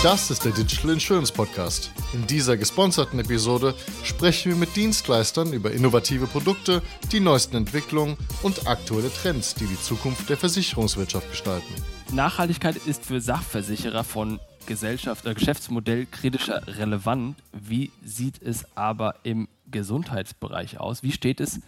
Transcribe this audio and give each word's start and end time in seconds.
Das 0.00 0.30
ist 0.30 0.44
der 0.44 0.52
Digital 0.52 0.92
Insurance 0.92 1.32
Podcast. 1.32 1.90
In 2.12 2.24
dieser 2.24 2.56
gesponserten 2.56 3.18
Episode 3.18 3.74
sprechen 4.04 4.52
wir 4.52 4.56
mit 4.56 4.76
Dienstleistern 4.76 5.52
über 5.52 5.72
innovative 5.72 6.28
Produkte, 6.28 6.82
die 7.10 7.18
neuesten 7.18 7.56
Entwicklungen 7.56 8.16
und 8.44 8.68
aktuelle 8.68 9.12
Trends, 9.12 9.56
die 9.56 9.66
die 9.66 9.80
Zukunft 9.80 10.30
der 10.30 10.36
Versicherungswirtschaft 10.36 11.28
gestalten. 11.28 11.74
Nachhaltigkeit 12.12 12.76
ist 12.76 13.06
für 13.06 13.20
Sachversicherer 13.20 14.04
von 14.04 14.38
Gesellschaft, 14.66 15.26
äh, 15.26 15.34
Geschäftsmodell 15.34 16.06
kritischer 16.06 16.62
relevant. 16.68 17.34
Wie 17.52 17.90
sieht 18.04 18.40
es 18.40 18.64
aber 18.76 19.16
im 19.24 19.48
Gesundheitsbereich 19.68 20.78
aus? 20.78 21.02
Wie 21.02 21.10
steht 21.10 21.40
es 21.40 21.60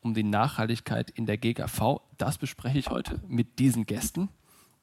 um 0.00 0.14
die 0.14 0.24
Nachhaltigkeit 0.24 1.10
in 1.10 1.26
der 1.26 1.38
GKV? 1.38 2.00
Das 2.16 2.38
bespreche 2.38 2.80
ich 2.80 2.90
heute 2.90 3.20
mit 3.28 3.60
diesen 3.60 3.86
Gästen. 3.86 4.30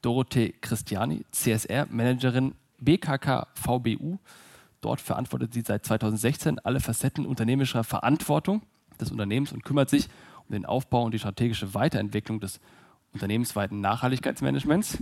Dorothee 0.01 0.53
Christiani, 0.61 1.25
CSR-Managerin 1.33 2.53
BKK 2.85 3.47
VBU. 3.55 4.19
Dort 4.81 5.01
verantwortet 5.01 5.53
sie 5.53 5.61
seit 5.61 5.85
2016 5.85 6.59
alle 6.59 6.79
Facetten 6.79 7.25
unternehmerischer 7.25 7.83
Verantwortung 7.83 8.61
des 8.99 9.11
Unternehmens 9.11 9.51
und 9.51 9.65
kümmert 9.65 9.89
sich 9.89 10.07
um 10.47 10.53
den 10.53 10.65
Aufbau 10.65 11.03
und 11.03 11.13
die 11.13 11.19
strategische 11.19 11.73
Weiterentwicklung 11.73 12.39
des 12.39 12.59
unternehmensweiten 13.13 13.81
Nachhaltigkeitsmanagements. 13.81 14.99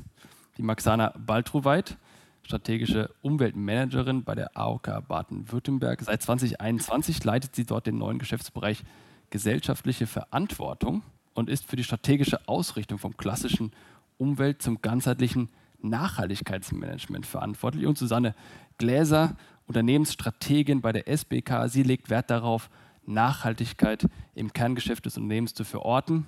Die 0.57 0.63
Maxana 0.63 1.13
Baltruweit, 1.17 1.97
strategische 2.43 3.09
Umweltmanagerin 3.21 4.23
bei 4.23 4.35
der 4.35 4.55
AOK 4.57 5.07
Baden-Württemberg. 5.07 6.01
Seit 6.01 6.21
2021 6.21 7.23
leitet 7.23 7.55
sie 7.55 7.65
dort 7.65 7.87
den 7.87 7.97
neuen 7.97 8.19
Geschäftsbereich 8.19 8.83
gesellschaftliche 9.29 10.07
Verantwortung 10.07 11.03
und 11.33 11.49
ist 11.49 11.65
für 11.65 11.75
die 11.75 11.83
strategische 11.83 12.47
Ausrichtung 12.47 12.99
vom 12.99 13.17
klassischen 13.17 13.71
Umwelt 14.17 14.61
zum 14.61 14.81
ganzheitlichen 14.81 15.49
Nachhaltigkeitsmanagement 15.83 17.25
verantwortlich. 17.25 17.85
Und 17.85 17.97
Susanne 17.97 18.35
Gläser, 18.77 19.35
Unternehmensstrategin 19.67 20.81
bei 20.81 20.91
der 20.91 21.07
SBK, 21.07 21.67
sie 21.67 21.83
legt 21.83 22.09
Wert 22.09 22.29
darauf, 22.29 22.69
Nachhaltigkeit 23.05 24.07
im 24.33 24.53
Kerngeschäft 24.53 25.05
des 25.05 25.17
Unternehmens 25.17 25.53
zu 25.53 25.63
verorten 25.63 26.25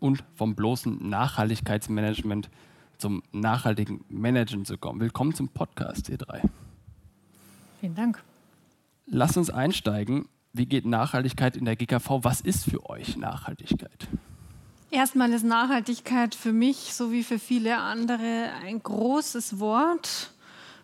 und 0.00 0.22
vom 0.34 0.54
bloßen 0.54 1.08
Nachhaltigkeitsmanagement 1.08 2.50
zum 2.98 3.22
nachhaltigen 3.32 4.04
Managen 4.08 4.64
zu 4.64 4.78
kommen. 4.78 5.00
Willkommen 5.00 5.34
zum 5.34 5.48
Podcast, 5.48 6.08
ihr 6.08 6.18
drei. 6.18 6.42
Vielen 7.80 7.94
Dank. 7.94 8.22
Lasst 9.06 9.36
uns 9.36 9.50
einsteigen. 9.50 10.28
Wie 10.52 10.66
geht 10.66 10.86
Nachhaltigkeit 10.86 11.56
in 11.56 11.64
der 11.64 11.76
GKV? 11.76 12.20
Was 12.22 12.40
ist 12.40 12.64
für 12.64 12.88
euch 12.88 13.16
Nachhaltigkeit? 13.16 14.08
Erstmal 14.94 15.32
ist 15.32 15.42
Nachhaltigkeit 15.42 16.36
für 16.36 16.52
mich, 16.52 16.94
so 16.94 17.10
wie 17.10 17.24
für 17.24 17.40
viele 17.40 17.78
andere, 17.78 18.50
ein 18.64 18.80
großes 18.80 19.58
Wort. 19.58 20.30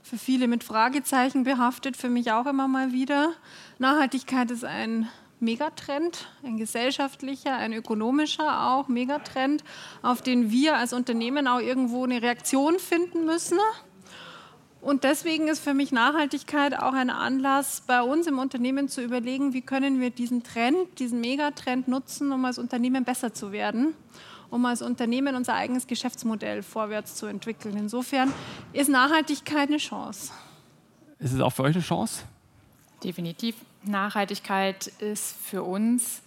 Für 0.03 0.19
viele 0.19 0.49
mit 0.49 0.65
Fragezeichen 0.65 1.45
behaftet, 1.45 1.97
für 1.97 2.09
mich 2.09 2.33
auch 2.33 2.47
immer 2.47 2.67
mal 2.67 2.91
wieder. 2.91 3.31
Nachhaltigkeit 3.79 4.51
ist 4.51 4.65
ein 4.65 5.09
Megatrend, 5.39 6.27
ein 6.43 6.57
gesellschaftlicher, 6.57 7.55
ein 7.55 7.73
ökonomischer 7.73 8.73
auch 8.73 8.89
Megatrend, 8.89 9.63
auf 10.03 10.23
den 10.23 10.51
wir 10.51 10.77
als 10.77 10.93
Unternehmen 10.93 11.47
auch 11.47 11.61
irgendwo 11.61 12.03
eine 12.03 12.21
Reaktion 12.21 12.81
finden 12.81 13.27
müssen. 13.27 13.61
Und 14.81 15.05
deswegen 15.05 15.49
ist 15.49 15.61
für 15.61 15.75
mich 15.75 15.93
Nachhaltigkeit 15.93 16.79
auch 16.79 16.95
ein 16.95 17.11
Anlass, 17.11 17.83
bei 17.87 18.01
uns 18.01 18.27
im 18.27 18.39
Unternehmen 18.39 18.89
zu 18.89 19.03
überlegen, 19.03 19.53
wie 19.53 19.61
können 19.61 20.01
wir 20.01 20.11
diesen 20.11 20.43
Trend, 20.43 20.99
diesen 20.99 21.21
Megatrend 21.21 21.87
nutzen, 21.87 22.33
um 22.33 22.45
als 22.47 22.59
Unternehmen 22.59 23.05
besser 23.05 23.35
zu 23.35 23.53
werden, 23.53 23.95
um 24.49 24.65
als 24.65 24.81
Unternehmen 24.81 25.37
unser 25.37 25.55
eigenes 25.55 25.87
Geschäftsmodell 25.87 26.63
vorwärts 26.63 27.15
zu 27.17 27.27
entwickeln. 27.27 27.77
Insofern 27.77 28.33
ist 28.73 28.89
Nachhaltigkeit 28.89 29.69
eine 29.69 29.77
Chance. 29.77 30.33
Ist 31.19 31.35
es 31.35 31.41
auch 31.41 31.53
für 31.53 31.65
euch 31.65 31.75
eine 31.75 31.85
Chance? 31.85 32.25
Definitiv. 33.05 33.57
Nachhaltigkeit 33.85 34.87
ist 34.99 35.37
für 35.43 35.63
uns 35.63 36.23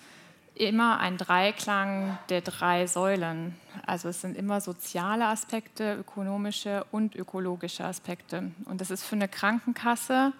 immer 0.56 1.00
ein 1.00 1.18
Dreiklang 1.18 2.18
der 2.30 2.42
drei 2.42 2.88
Säulen. 2.88 3.56
Also 3.86 4.10
es 4.10 4.22
sind 4.22 4.38
immer 4.38 4.62
soziale 4.62 5.26
Aspekte, 5.26 5.96
ökonomische 5.96 6.86
und 6.92 7.16
ökologische 7.16 7.86
Aspekte. 7.86 8.52
Und 8.66 8.82
das 8.82 8.92
ist 8.92 9.04
für 9.04 9.16
eine 9.16 9.28
Krankenkasse 9.28 10.34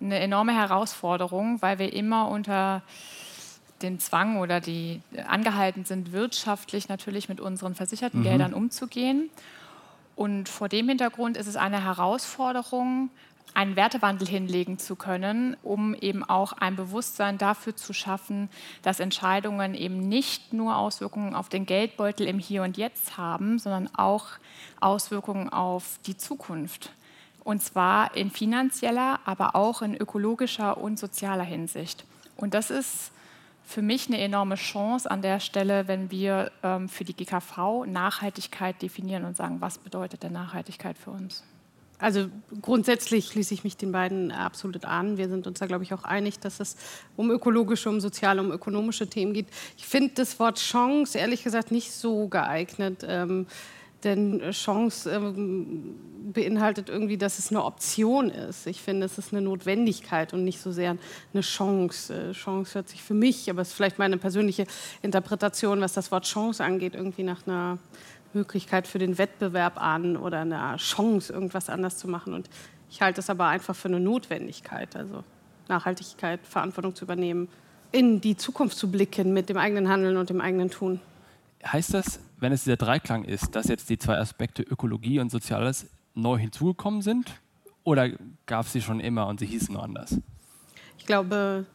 eine 0.00 0.18
enorme 0.18 0.54
Herausforderung, 0.54 1.60
weil 1.62 1.78
wir 1.78 1.92
immer 1.92 2.28
unter 2.28 2.82
den 3.82 3.98
Zwang 3.98 4.38
oder 4.38 4.60
die 4.60 5.02
angehalten 5.26 5.84
sind, 5.84 6.12
wirtschaftlich 6.12 6.88
natürlich 6.88 7.28
mit 7.28 7.40
unseren 7.40 7.74
versicherten 7.74 8.20
mhm. 8.20 8.24
Geldern 8.24 8.54
umzugehen. 8.54 9.30
Und 10.14 10.48
vor 10.48 10.68
dem 10.68 10.88
Hintergrund 10.88 11.36
ist 11.36 11.46
es 11.46 11.56
eine 11.56 11.84
Herausforderung, 11.84 13.10
einen 13.54 13.76
Wertewandel 13.76 14.28
hinlegen 14.28 14.78
zu 14.78 14.96
können, 14.96 15.56
um 15.62 15.94
eben 15.94 16.22
auch 16.22 16.52
ein 16.52 16.76
Bewusstsein 16.76 17.38
dafür 17.38 17.74
zu 17.74 17.92
schaffen, 17.92 18.50
dass 18.82 19.00
Entscheidungen 19.00 19.74
eben 19.74 20.08
nicht 20.08 20.52
nur 20.52 20.76
Auswirkungen 20.76 21.34
auf 21.34 21.48
den 21.48 21.64
Geldbeutel 21.64 22.26
im 22.26 22.38
Hier 22.38 22.62
und 22.62 22.76
Jetzt 22.76 23.16
haben, 23.16 23.58
sondern 23.58 23.88
auch 23.94 24.26
Auswirkungen 24.80 25.48
auf 25.48 25.98
die 26.06 26.16
Zukunft. 26.16 26.90
Und 27.44 27.62
zwar 27.62 28.14
in 28.16 28.30
finanzieller, 28.30 29.20
aber 29.24 29.54
auch 29.54 29.80
in 29.80 29.96
ökologischer 29.96 30.76
und 30.78 30.98
sozialer 30.98 31.44
Hinsicht. 31.44 32.04
Und 32.36 32.54
das 32.54 32.70
ist 32.70 33.12
für 33.64 33.82
mich 33.82 34.08
eine 34.08 34.18
enorme 34.20 34.54
Chance 34.54 35.10
an 35.10 35.22
der 35.22 35.40
Stelle, 35.40 35.88
wenn 35.88 36.10
wir 36.10 36.52
ähm, 36.62 36.88
für 36.88 37.04
die 37.04 37.14
GKV 37.14 37.84
Nachhaltigkeit 37.86 38.80
definieren 38.80 39.24
und 39.24 39.36
sagen, 39.36 39.60
was 39.60 39.78
bedeutet 39.78 40.22
denn 40.22 40.32
Nachhaltigkeit 40.32 40.96
für 40.96 41.10
uns? 41.10 41.42
Also 41.98 42.26
grundsätzlich 42.60 43.28
schließe 43.28 43.54
ich 43.54 43.64
mich 43.64 43.76
den 43.76 43.92
beiden 43.92 44.30
absolut 44.30 44.84
an. 44.84 45.16
Wir 45.16 45.28
sind 45.28 45.46
uns 45.46 45.58
da, 45.58 45.66
glaube 45.66 45.84
ich, 45.84 45.94
auch 45.94 46.04
einig, 46.04 46.38
dass 46.38 46.60
es 46.60 46.76
um 47.16 47.30
ökologische, 47.30 47.88
um 47.88 48.00
soziale, 48.00 48.42
um 48.42 48.52
ökonomische 48.52 49.08
Themen 49.08 49.32
geht. 49.32 49.46
Ich 49.78 49.86
finde 49.86 50.12
das 50.14 50.38
Wort 50.38 50.58
Chance, 50.58 51.18
ehrlich 51.18 51.42
gesagt, 51.42 51.70
nicht 51.70 51.92
so 51.92 52.28
geeignet. 52.28 53.04
Ähm, 53.08 53.46
denn 54.04 54.50
Chance 54.50 55.10
ähm, 55.10 55.96
beinhaltet 56.32 56.88
irgendwie, 56.88 57.16
dass 57.16 57.38
es 57.38 57.50
eine 57.50 57.64
Option 57.64 58.30
ist. 58.30 58.66
Ich 58.66 58.80
finde, 58.80 59.06
es 59.06 59.18
ist 59.18 59.32
eine 59.32 59.42
Notwendigkeit 59.42 60.32
und 60.32 60.44
nicht 60.44 60.60
so 60.60 60.70
sehr 60.70 60.96
eine 61.32 61.42
Chance. 61.42 62.30
Äh, 62.30 62.32
Chance 62.32 62.74
hört 62.74 62.88
sich 62.88 63.02
für 63.02 63.14
mich, 63.14 63.50
aber 63.50 63.62
es 63.62 63.68
ist 63.68 63.74
vielleicht 63.74 63.98
meine 63.98 64.18
persönliche 64.18 64.66
Interpretation, 65.02 65.80
was 65.80 65.94
das 65.94 66.12
Wort 66.12 66.24
Chance 66.24 66.62
angeht, 66.62 66.94
irgendwie 66.94 67.22
nach 67.22 67.46
einer 67.46 67.78
Möglichkeit 68.36 68.86
für 68.86 68.98
den 68.98 69.18
Wettbewerb 69.18 69.80
an 69.80 70.16
oder 70.16 70.40
eine 70.40 70.76
Chance, 70.76 71.32
irgendwas 71.32 71.68
anders 71.68 71.96
zu 71.98 72.08
machen. 72.08 72.34
Und 72.34 72.48
ich 72.90 73.00
halte 73.02 73.20
es 73.20 73.30
aber 73.30 73.46
einfach 73.46 73.74
für 73.74 73.88
eine 73.88 74.00
Notwendigkeit, 74.00 74.94
also 74.96 75.24
Nachhaltigkeit, 75.68 76.40
Verantwortung 76.46 76.94
zu 76.94 77.04
übernehmen, 77.04 77.48
in 77.92 78.20
die 78.20 78.36
Zukunft 78.36 78.76
zu 78.76 78.90
blicken 78.90 79.32
mit 79.32 79.48
dem 79.48 79.56
eigenen 79.56 79.88
Handeln 79.88 80.16
und 80.16 80.30
dem 80.30 80.40
eigenen 80.40 80.70
Tun. 80.70 81.00
Heißt 81.64 81.94
das, 81.94 82.20
wenn 82.38 82.52
es 82.52 82.64
dieser 82.64 82.76
Dreiklang 82.76 83.24
ist, 83.24 83.56
dass 83.56 83.68
jetzt 83.68 83.88
die 83.88 83.98
zwei 83.98 84.18
Aspekte 84.18 84.62
Ökologie 84.62 85.18
und 85.20 85.30
Soziales 85.30 85.86
neu 86.14 86.38
hinzugekommen 86.38 87.02
sind? 87.02 87.40
Oder 87.84 88.10
gab 88.46 88.66
es 88.66 88.72
sie 88.72 88.82
schon 88.82 89.00
immer 89.00 89.26
und 89.26 89.40
sie 89.40 89.46
hießen 89.46 89.72
nur 89.72 89.82
anders? 89.82 90.18
Ich 90.98 91.06
glaube, 91.06 91.66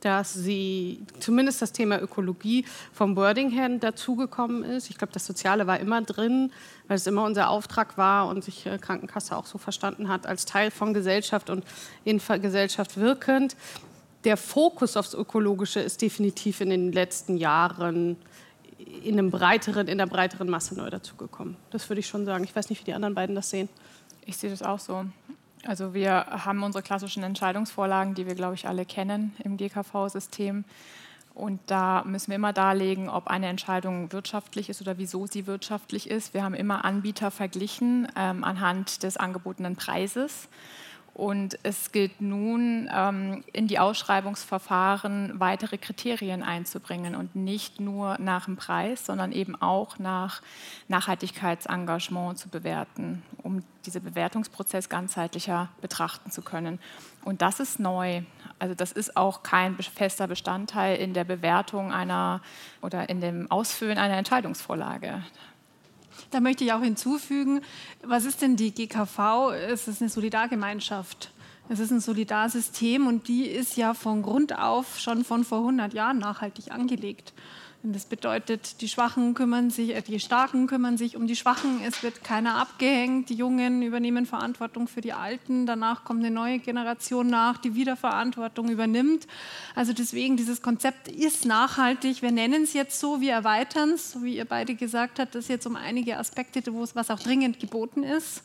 dass 0.00 0.32
sie 0.32 1.02
zumindest 1.18 1.62
das 1.62 1.72
Thema 1.72 2.00
Ökologie 2.00 2.64
vom 2.92 3.16
Wording 3.16 3.50
her 3.50 3.68
dazugekommen 3.68 4.64
ist. 4.64 4.90
Ich 4.90 4.98
glaube, 4.98 5.12
das 5.12 5.26
Soziale 5.26 5.66
war 5.66 5.78
immer 5.78 6.02
drin, 6.02 6.52
weil 6.88 6.96
es 6.96 7.06
immer 7.06 7.24
unser 7.24 7.50
Auftrag 7.50 7.98
war 7.98 8.28
und 8.28 8.42
sich 8.42 8.66
äh, 8.66 8.78
Krankenkasse 8.78 9.36
auch 9.36 9.46
so 9.46 9.58
verstanden 9.58 10.08
hat, 10.08 10.26
als 10.26 10.44
Teil 10.44 10.70
von 10.70 10.94
Gesellschaft 10.94 11.50
und 11.50 11.64
in 12.04 12.20
Gesellschaft 12.40 12.96
wirkend. 12.96 13.56
Der 14.24 14.36
Fokus 14.36 14.96
aufs 14.96 15.14
Ökologische 15.14 15.80
ist 15.80 16.02
definitiv 16.02 16.60
in 16.60 16.70
den 16.70 16.92
letzten 16.92 17.36
Jahren 17.36 18.16
in, 19.04 19.18
einem 19.18 19.30
breiteren, 19.30 19.88
in 19.88 20.00
einer 20.00 20.10
breiteren 20.10 20.48
Masse 20.48 20.74
neu 20.74 20.90
dazugekommen. 20.90 21.56
Das 21.70 21.88
würde 21.88 22.00
ich 22.00 22.06
schon 22.06 22.24
sagen. 22.24 22.44
Ich 22.44 22.54
weiß 22.54 22.70
nicht, 22.70 22.80
wie 22.80 22.84
die 22.84 22.94
anderen 22.94 23.14
beiden 23.14 23.34
das 23.34 23.50
sehen. 23.50 23.68
Ich 24.26 24.36
sehe 24.36 24.50
das 24.50 24.62
auch 24.62 24.78
so. 24.78 25.04
Also 25.66 25.92
wir 25.92 26.26
haben 26.26 26.62
unsere 26.62 26.82
klassischen 26.82 27.22
Entscheidungsvorlagen, 27.22 28.14
die 28.14 28.26
wir, 28.26 28.34
glaube 28.34 28.54
ich, 28.54 28.66
alle 28.66 28.86
kennen 28.86 29.34
im 29.44 29.56
GKV-System. 29.56 30.64
Und 31.34 31.60
da 31.66 32.02
müssen 32.04 32.28
wir 32.28 32.36
immer 32.36 32.52
darlegen, 32.52 33.08
ob 33.08 33.28
eine 33.28 33.46
Entscheidung 33.46 34.12
wirtschaftlich 34.12 34.68
ist 34.68 34.80
oder 34.80 34.98
wieso 34.98 35.26
sie 35.26 35.46
wirtschaftlich 35.46 36.10
ist. 36.10 36.34
Wir 36.34 36.42
haben 36.42 36.54
immer 36.54 36.84
Anbieter 36.84 37.30
verglichen 37.30 38.08
ähm, 38.16 38.42
anhand 38.42 39.02
des 39.02 39.16
angebotenen 39.16 39.76
Preises. 39.76 40.48
Und 41.20 41.58
es 41.64 41.92
gilt 41.92 42.22
nun, 42.22 42.88
ähm, 42.90 43.44
in 43.52 43.66
die 43.66 43.78
Ausschreibungsverfahren 43.78 45.38
weitere 45.38 45.76
Kriterien 45.76 46.42
einzubringen 46.42 47.14
und 47.14 47.36
nicht 47.36 47.78
nur 47.78 48.16
nach 48.18 48.46
dem 48.46 48.56
Preis, 48.56 49.04
sondern 49.04 49.30
eben 49.30 49.54
auch 49.60 49.98
nach 49.98 50.40
Nachhaltigkeitsengagement 50.88 52.38
zu 52.38 52.48
bewerten, 52.48 53.22
um 53.42 53.62
diesen 53.84 54.02
Bewertungsprozess 54.02 54.88
ganzheitlicher 54.88 55.68
betrachten 55.82 56.30
zu 56.30 56.40
können. 56.40 56.78
Und 57.22 57.42
das 57.42 57.60
ist 57.60 57.80
neu. 57.80 58.22
Also 58.58 58.74
das 58.74 58.90
ist 58.90 59.18
auch 59.18 59.42
kein 59.42 59.76
fester 59.76 60.26
Bestandteil 60.26 60.96
in 60.96 61.12
der 61.12 61.24
Bewertung 61.24 61.92
einer 61.92 62.40
oder 62.80 63.10
in 63.10 63.20
dem 63.20 63.50
Ausfüllen 63.50 63.98
einer 63.98 64.16
Entscheidungsvorlage. 64.16 65.22
Da 66.30 66.40
möchte 66.40 66.64
ich 66.64 66.72
auch 66.72 66.82
hinzufügen, 66.82 67.60
was 68.02 68.24
ist 68.24 68.40
denn 68.40 68.56
die 68.56 68.72
GKV? 68.72 69.50
Es 69.68 69.88
ist 69.88 70.00
eine 70.00 70.10
Solidargemeinschaft. 70.10 71.32
Es 71.68 71.78
ist 71.78 71.90
ein 71.90 72.00
Solidarsystem 72.00 73.06
und 73.06 73.28
die 73.28 73.46
ist 73.46 73.76
ja 73.76 73.94
von 73.94 74.22
Grund 74.22 74.58
auf 74.58 74.98
schon 74.98 75.24
von 75.24 75.44
vor 75.44 75.58
100 75.58 75.92
Jahren 75.92 76.18
nachhaltig 76.18 76.72
angelegt. 76.72 77.32
Und 77.82 77.96
das 77.96 78.04
bedeutet, 78.04 78.82
die 78.82 78.88
Schwachen 78.88 79.32
kümmern 79.32 79.70
sich, 79.70 79.94
äh, 79.94 80.02
die 80.02 80.20
Starken 80.20 80.66
kümmern 80.66 80.98
sich 80.98 81.16
um 81.16 81.26
die 81.26 81.36
Schwachen. 81.36 81.80
Es 81.86 82.02
wird 82.02 82.22
keiner 82.22 82.56
abgehängt. 82.56 83.30
Die 83.30 83.34
Jungen 83.34 83.82
übernehmen 83.82 84.26
Verantwortung 84.26 84.86
für 84.86 85.00
die 85.00 85.14
Alten. 85.14 85.64
Danach 85.64 86.04
kommt 86.04 86.20
eine 86.20 86.30
neue 86.30 86.58
Generation 86.58 87.28
nach, 87.28 87.56
die 87.56 87.74
wieder 87.74 87.96
Verantwortung 87.96 88.68
übernimmt. 88.68 89.26
Also 89.74 89.94
deswegen, 89.94 90.36
dieses 90.36 90.60
Konzept 90.60 91.08
ist 91.08 91.46
nachhaltig. 91.46 92.20
Wir 92.20 92.32
nennen 92.32 92.64
es 92.64 92.74
jetzt 92.74 93.00
so, 93.00 93.22
wir 93.22 93.32
erweitern 93.32 93.92
es, 93.92 94.12
so 94.12 94.22
wie 94.22 94.36
ihr 94.36 94.44
beide 94.44 94.74
gesagt 94.74 95.18
habt, 95.18 95.34
das 95.34 95.48
jetzt 95.48 95.66
um 95.66 95.74
einige 95.74 96.18
Aspekte, 96.18 96.62
wo 96.74 96.82
es 96.82 96.94
was 96.94 97.10
auch 97.10 97.20
dringend 97.20 97.60
geboten 97.60 98.02
ist. 98.02 98.42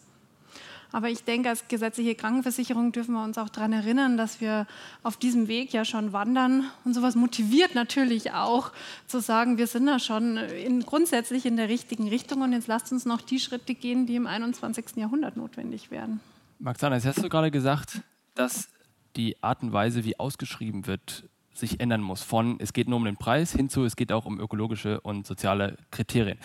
Aber 0.96 1.10
ich 1.10 1.26
denke, 1.26 1.50
als 1.50 1.68
gesetzliche 1.68 2.16
Krankenversicherung 2.16 2.94
dürfen 2.94 3.16
wir 3.16 3.24
uns 3.26 3.38
auch 3.38 3.50
daran 3.50 3.74
erinnern, 3.74 4.16
dass 4.16 4.40
wir 4.40 4.66
auf 5.04 5.18
diesem 5.18 5.50
Weg 5.50 5.74
ja 5.74 5.84
schon 5.84 6.14
wandern. 6.14 6.72
Und 6.86 6.94
sowas 6.94 7.16
motiviert 7.16 7.76
natürlich 7.76 8.32
auch 8.32 8.72
zu 9.06 9.20
sagen, 9.20 9.58
wir 9.58 9.68
sind 9.68 9.88
da 9.88 10.00
schon 10.00 10.38
in, 10.38 10.84
grundsätzlich 10.84 11.46
in 11.46 11.58
der 11.58 11.68
richtigen 11.68 12.08
Richtung 12.08 12.44
und 12.44 12.54
jetzt 12.54 12.68
lasst 12.68 12.94
uns 12.94 13.04
noch 13.04 13.20
die 13.20 13.42
Schritte 13.42 13.76
gehen, 13.76 14.06
die 14.06 14.16
im 14.16 14.26
21. 14.26 14.96
Jahrhundert 14.96 15.36
notwendig 15.36 15.92
werden. 15.92 16.22
Maxana, 16.60 16.96
jetzt 16.96 17.08
hast 17.08 17.22
du 17.22 17.28
gerade 17.28 17.52
gesagt, 17.52 18.00
dass 18.34 18.70
die 19.18 19.36
Art 19.44 19.64
und 19.64 19.74
Weise, 19.74 20.06
wie 20.06 20.18
ausgeschrieben 20.18 20.88
wird, 20.88 21.26
sich 21.54 21.82
ändern 21.82 22.00
muss. 22.00 22.22
Von 22.22 22.56
es 22.62 22.72
geht 22.72 22.88
nur 22.88 23.00
um 23.00 23.04
den 23.04 23.18
Preis 23.18 23.52
hin 23.52 23.68
zu 23.68 23.84
es 23.84 23.98
geht 23.98 24.14
auch 24.14 24.26
um 24.26 24.40
ökologische 24.40 25.02
und 25.02 25.28
soziale 25.28 25.76
Kriterien. 25.92 26.38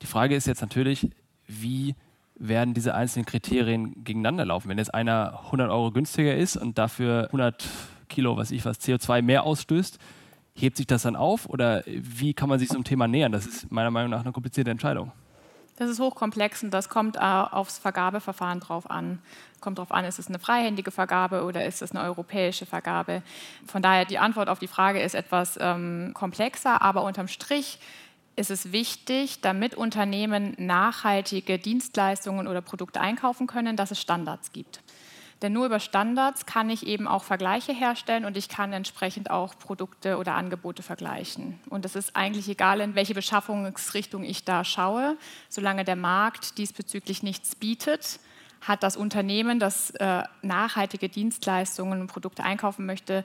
Die 0.00 0.06
Frage 0.06 0.34
ist 0.34 0.46
jetzt 0.46 0.62
natürlich, 0.62 1.10
wie 1.46 1.94
werden 2.38 2.74
diese 2.74 2.94
einzelnen 2.94 3.26
Kriterien 3.26 4.04
gegeneinander 4.04 4.44
laufen. 4.44 4.68
Wenn 4.68 4.78
jetzt 4.78 4.94
einer 4.94 5.40
100 5.46 5.70
Euro 5.70 5.90
günstiger 5.90 6.36
ist 6.36 6.56
und 6.56 6.78
dafür 6.78 7.24
100 7.26 7.66
Kilo, 8.08 8.36
was 8.36 8.50
ich 8.50 8.64
was, 8.64 8.80
CO2 8.80 9.22
mehr 9.22 9.44
ausstößt, 9.44 9.98
hebt 10.54 10.76
sich 10.76 10.86
das 10.86 11.02
dann 11.02 11.16
auf 11.16 11.46
oder 11.46 11.82
wie 11.86 12.34
kann 12.34 12.48
man 12.48 12.58
sich 12.58 12.68
zum 12.68 12.84
Thema 12.84 13.06
nähern? 13.06 13.32
Das 13.32 13.46
ist 13.46 13.70
meiner 13.70 13.90
Meinung 13.90 14.10
nach 14.10 14.20
eine 14.20 14.32
komplizierte 14.32 14.70
Entscheidung. 14.70 15.12
Das 15.76 15.88
ist 15.88 16.00
hochkomplex 16.00 16.64
und 16.64 16.72
das 16.72 16.88
kommt 16.88 17.20
aufs 17.20 17.78
Vergabeverfahren 17.78 18.58
drauf 18.58 18.90
an. 18.90 19.20
Kommt 19.60 19.78
drauf 19.78 19.92
an, 19.92 20.04
ist 20.04 20.18
es 20.18 20.26
eine 20.26 20.40
freihändige 20.40 20.90
Vergabe 20.90 21.44
oder 21.44 21.64
ist 21.64 21.82
es 21.82 21.92
eine 21.92 22.02
europäische 22.02 22.66
Vergabe? 22.66 23.22
Von 23.64 23.80
daher 23.80 24.04
die 24.04 24.18
Antwort 24.18 24.48
auf 24.48 24.58
die 24.58 24.66
Frage 24.66 25.00
ist 25.00 25.14
etwas 25.14 25.56
ähm, 25.60 26.10
komplexer, 26.14 26.82
aber 26.82 27.04
unterm 27.04 27.28
Strich 27.28 27.78
ist 28.38 28.50
es 28.50 28.70
wichtig, 28.70 29.40
damit 29.40 29.74
Unternehmen 29.74 30.54
nachhaltige 30.58 31.58
Dienstleistungen 31.58 32.46
oder 32.46 32.62
Produkte 32.62 33.00
einkaufen 33.00 33.48
können, 33.48 33.76
dass 33.76 33.90
es 33.90 34.00
Standards 34.00 34.52
gibt. 34.52 34.80
Denn 35.42 35.52
nur 35.52 35.66
über 35.66 35.80
Standards 35.80 36.46
kann 36.46 36.70
ich 36.70 36.86
eben 36.86 37.06
auch 37.06 37.24
Vergleiche 37.24 37.72
herstellen 37.72 38.24
und 38.24 38.36
ich 38.36 38.48
kann 38.48 38.72
entsprechend 38.72 39.30
auch 39.30 39.58
Produkte 39.58 40.18
oder 40.18 40.34
Angebote 40.34 40.82
vergleichen. 40.82 41.60
Und 41.68 41.84
es 41.84 41.96
ist 41.96 42.16
eigentlich 42.16 42.48
egal, 42.48 42.80
in 42.80 42.94
welche 42.94 43.14
Beschaffungsrichtung 43.14 44.24
ich 44.24 44.44
da 44.44 44.64
schaue, 44.64 45.16
solange 45.48 45.84
der 45.84 45.96
Markt 45.96 46.58
diesbezüglich 46.58 47.22
nichts 47.22 47.56
bietet, 47.56 48.20
hat 48.60 48.82
das 48.82 48.96
Unternehmen, 48.96 49.58
das 49.58 49.90
äh, 49.90 50.22
nachhaltige 50.42 51.08
Dienstleistungen 51.08 52.00
und 52.00 52.06
Produkte 52.08 52.42
einkaufen 52.42 52.86
möchte, 52.86 53.24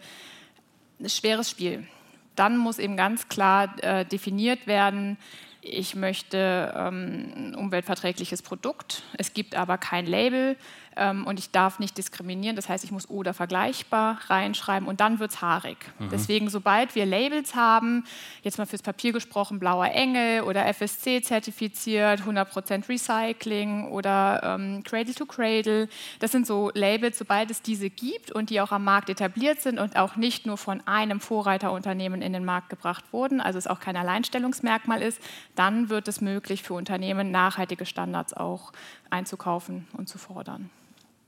ein 0.99 1.09
schweres 1.09 1.49
Spiel 1.49 1.87
dann 2.35 2.57
muss 2.57 2.79
eben 2.79 2.97
ganz 2.97 3.27
klar 3.27 3.75
äh, 3.83 4.05
definiert 4.05 4.67
werden, 4.67 5.17
ich 5.65 5.95
möchte 5.95 6.73
ähm, 6.75 7.31
ein 7.35 7.55
umweltverträgliches 7.55 8.41
Produkt, 8.41 9.03
es 9.17 9.33
gibt 9.33 9.55
aber 9.55 9.77
kein 9.77 10.05
Label, 10.05 10.57
ähm, 10.97 11.25
und 11.25 11.39
ich 11.39 11.51
darf 11.51 11.79
nicht 11.79 11.97
diskriminieren. 11.97 12.55
Das 12.55 12.69
heißt, 12.69 12.83
ich 12.83 12.91
muss 12.91 13.09
oder 13.09 13.33
vergleichbar 13.33 14.19
reinschreiben 14.27 14.87
und 14.87 14.99
dann 14.99 15.19
wird 15.19 15.31
es 15.31 15.41
haarig. 15.41 15.77
Mhm. 15.99 16.09
Deswegen, 16.09 16.49
sobald 16.49 16.95
wir 16.95 17.05
Labels 17.05 17.55
haben, 17.55 18.05
jetzt 18.43 18.57
mal 18.57 18.65
fürs 18.65 18.81
Papier 18.81 19.13
gesprochen, 19.13 19.59
blauer 19.59 19.87
Engel 19.87 20.41
oder 20.41 20.65
FSC 20.73 21.21
zertifiziert, 21.21 22.21
100% 22.21 22.89
Recycling 22.89 23.89
oder 23.89 24.41
ähm, 24.43 24.83
Cradle 24.83 25.13
to 25.13 25.25
Cradle, 25.25 25.89
das 26.19 26.31
sind 26.31 26.47
so 26.47 26.71
Labels, 26.73 27.17
sobald 27.17 27.51
es 27.51 27.61
diese 27.61 27.89
gibt 27.89 28.31
und 28.31 28.49
die 28.49 28.61
auch 28.61 28.71
am 28.71 28.83
Markt 28.83 29.09
etabliert 29.09 29.61
sind 29.61 29.79
und 29.79 29.95
auch 29.95 30.15
nicht 30.15 30.45
nur 30.45 30.57
von 30.57 30.85
einem 30.87 31.19
Vorreiterunternehmen 31.19 32.21
in 32.21 32.33
den 32.33 32.45
Markt 32.45 32.69
gebracht 32.69 33.05
wurden, 33.11 33.41
also 33.41 33.57
es 33.57 33.67
auch 33.67 33.79
kein 33.79 33.97
Alleinstellungsmerkmal 33.97 35.01
ist, 35.01 35.21
dann 35.55 35.89
wird 35.89 36.07
es 36.07 36.21
möglich 36.21 36.63
für 36.63 36.73
Unternehmen 36.73 37.31
nachhaltige 37.31 37.85
Standards 37.85 38.33
auch 38.33 38.71
einzukaufen 39.09 39.87
und 39.93 40.09
zu 40.09 40.17
fordern 40.17 40.69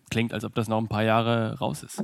klingt, 0.10 0.34
als 0.34 0.44
ob 0.44 0.56
das 0.56 0.68
noch 0.68 0.78
ein 0.80 0.88
paar 0.88 1.04
Jahre 1.04 1.58
raus 1.60 1.84
ist. 1.84 2.04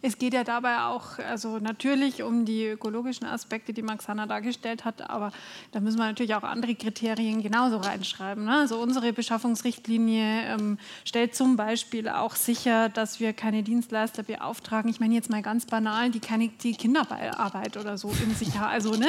Es 0.00 0.18
geht 0.18 0.34
ja 0.34 0.44
dabei 0.44 0.80
auch, 0.82 1.18
also 1.18 1.58
natürlich 1.58 2.22
um 2.22 2.44
die 2.44 2.66
ökologischen 2.66 3.26
Aspekte, 3.26 3.72
die 3.72 3.82
Max 3.82 4.08
Hanna 4.08 4.26
dargestellt 4.26 4.84
hat, 4.84 5.08
aber 5.08 5.32
da 5.72 5.80
müssen 5.80 5.98
wir 5.98 6.06
natürlich 6.06 6.34
auch 6.34 6.42
andere 6.42 6.74
Kriterien 6.74 7.42
genauso 7.42 7.78
reinschreiben. 7.78 8.44
Ne? 8.44 8.58
Also 8.58 8.78
unsere 8.78 9.12
Beschaffungsrichtlinie 9.12 10.54
ähm, 10.54 10.78
stellt 11.04 11.34
zum 11.34 11.56
Beispiel 11.56 12.08
auch 12.08 12.34
sicher, 12.36 12.88
dass 12.88 13.20
wir 13.20 13.32
keine 13.32 13.62
Dienstleister 13.62 14.22
beauftragen. 14.22 14.90
Ich 14.90 15.00
meine 15.00 15.14
jetzt 15.14 15.30
mal 15.30 15.42
ganz 15.42 15.66
banal, 15.66 16.10
die 16.10 16.20
keine 16.20 16.48
die 16.48 16.74
Kinderarbeit 16.74 17.76
oder 17.76 17.98
so 17.98 18.12
in 18.22 18.34
sich 18.34 18.58
haben. 18.58 18.70
Also 18.70 18.92
ne, 18.92 19.08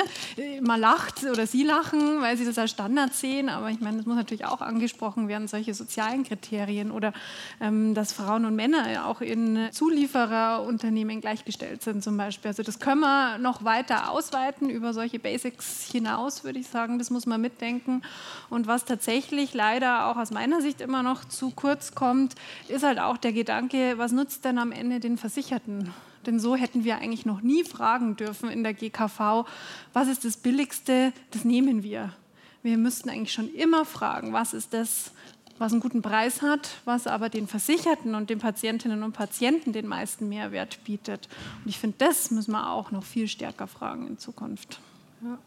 man 0.62 0.80
lacht 0.80 1.24
oder 1.24 1.48
sie 1.48 1.64
lachen, 1.64 2.22
weil 2.22 2.38
sie 2.38 2.46
das 2.46 2.58
als 2.58 2.72
Standard 2.72 3.14
sehen, 3.14 3.50
aber 3.50 3.70
ich 3.70 3.80
meine, 3.80 3.98
das 3.98 4.06
muss 4.06 4.16
natürlich 4.16 4.46
auch 4.46 4.62
angesprochen 4.62 5.28
werden, 5.28 5.48
solche 5.48 5.74
sozialen 5.74 6.24
Kriterien 6.24 6.92
oder 6.92 7.14
ähm, 7.60 7.94
dass 7.94 8.14
Frauen 8.14 8.46
und 8.46 8.56
Männer 8.56 9.08
auch 9.08 9.22
in 9.22 9.70
Zulieferer 9.72 10.63
Unternehmen 10.64 11.22
gleichgestellt 11.22 11.84
sind 11.84 12.04
zum 12.04 12.18
Beispiel. 12.18 12.50
Also 12.50 12.64
das 12.64 12.80
können 12.80 13.02
wir 13.02 13.38
noch 13.38 13.64
weiter 13.64 14.12
ausweiten 14.12 14.70
über 14.70 14.94
solche 14.94 15.20
Basics 15.20 15.90
hinaus, 15.92 16.44
würde 16.44 16.60
ich 16.60 16.68
sagen. 16.68 16.98
Das 16.98 17.10
muss 17.10 17.26
man 17.26 17.42
mitdenken. 17.42 18.02
Und 18.50 18.68
was 18.68 18.86
tatsächlich 18.86 19.54
leider 19.54 20.08
auch 20.08 20.18
aus 20.18 20.32
meiner 20.32 20.62
Sicht 20.62 20.82
immer 20.82 21.04
noch 21.04 21.26
zu 21.26 21.52
kurz 21.52 21.96
kommt, 21.96 22.36
ist 22.68 22.84
halt 22.84 23.00
auch 23.00 23.18
der 23.18 23.34
Gedanke, 23.34 23.98
was 23.98 24.12
nutzt 24.12 24.46
denn 24.46 24.58
am 24.58 24.72
Ende 24.72 25.00
den 25.00 25.18
Versicherten? 25.18 25.94
Denn 26.26 26.40
so 26.40 26.56
hätten 26.56 26.84
wir 26.84 26.98
eigentlich 26.98 27.26
noch 27.26 27.42
nie 27.42 27.64
fragen 27.64 28.16
dürfen 28.16 28.50
in 28.50 28.64
der 28.64 28.74
GKV, 28.74 29.46
was 29.94 30.08
ist 30.08 30.26
das 30.26 30.38
Billigste, 30.38 31.14
das 31.32 31.44
nehmen 31.44 31.84
wir. 31.84 32.14
Wir 32.62 32.78
müssten 32.78 33.10
eigentlich 33.10 33.34
schon 33.34 33.54
immer 33.54 33.86
fragen, 33.86 34.32
was 34.32 34.54
ist 34.54 34.74
das, 34.74 35.12
was 35.60 35.72
einen 35.72 35.82
guten 35.82 36.02
Preis 36.02 36.42
hat, 36.42 36.70
was 36.86 37.08
aber 37.08 37.30
den 37.30 37.48
Versicherten 37.48 38.16
und 38.16 38.30
den 38.30 38.40
Patientinnen 38.40 39.04
und 39.04 39.14
Patienten 39.14 39.74
den 39.74 39.88
meisten 39.88 40.30
Mehrwert 40.30 40.84
bietet. 40.84 41.30
Und 41.64 41.70
ich 41.70 41.80
finde, 41.80 41.98
das 42.00 42.32
müssen 42.32 42.52
wir 42.52 42.70
auch 42.70 42.92
noch 42.92 43.04
viel 43.04 43.28
stärker 43.28 43.68
fragen 43.68 44.08
in 44.08 44.18
Zukunft. 44.18 44.80
Ja. 45.22 45.38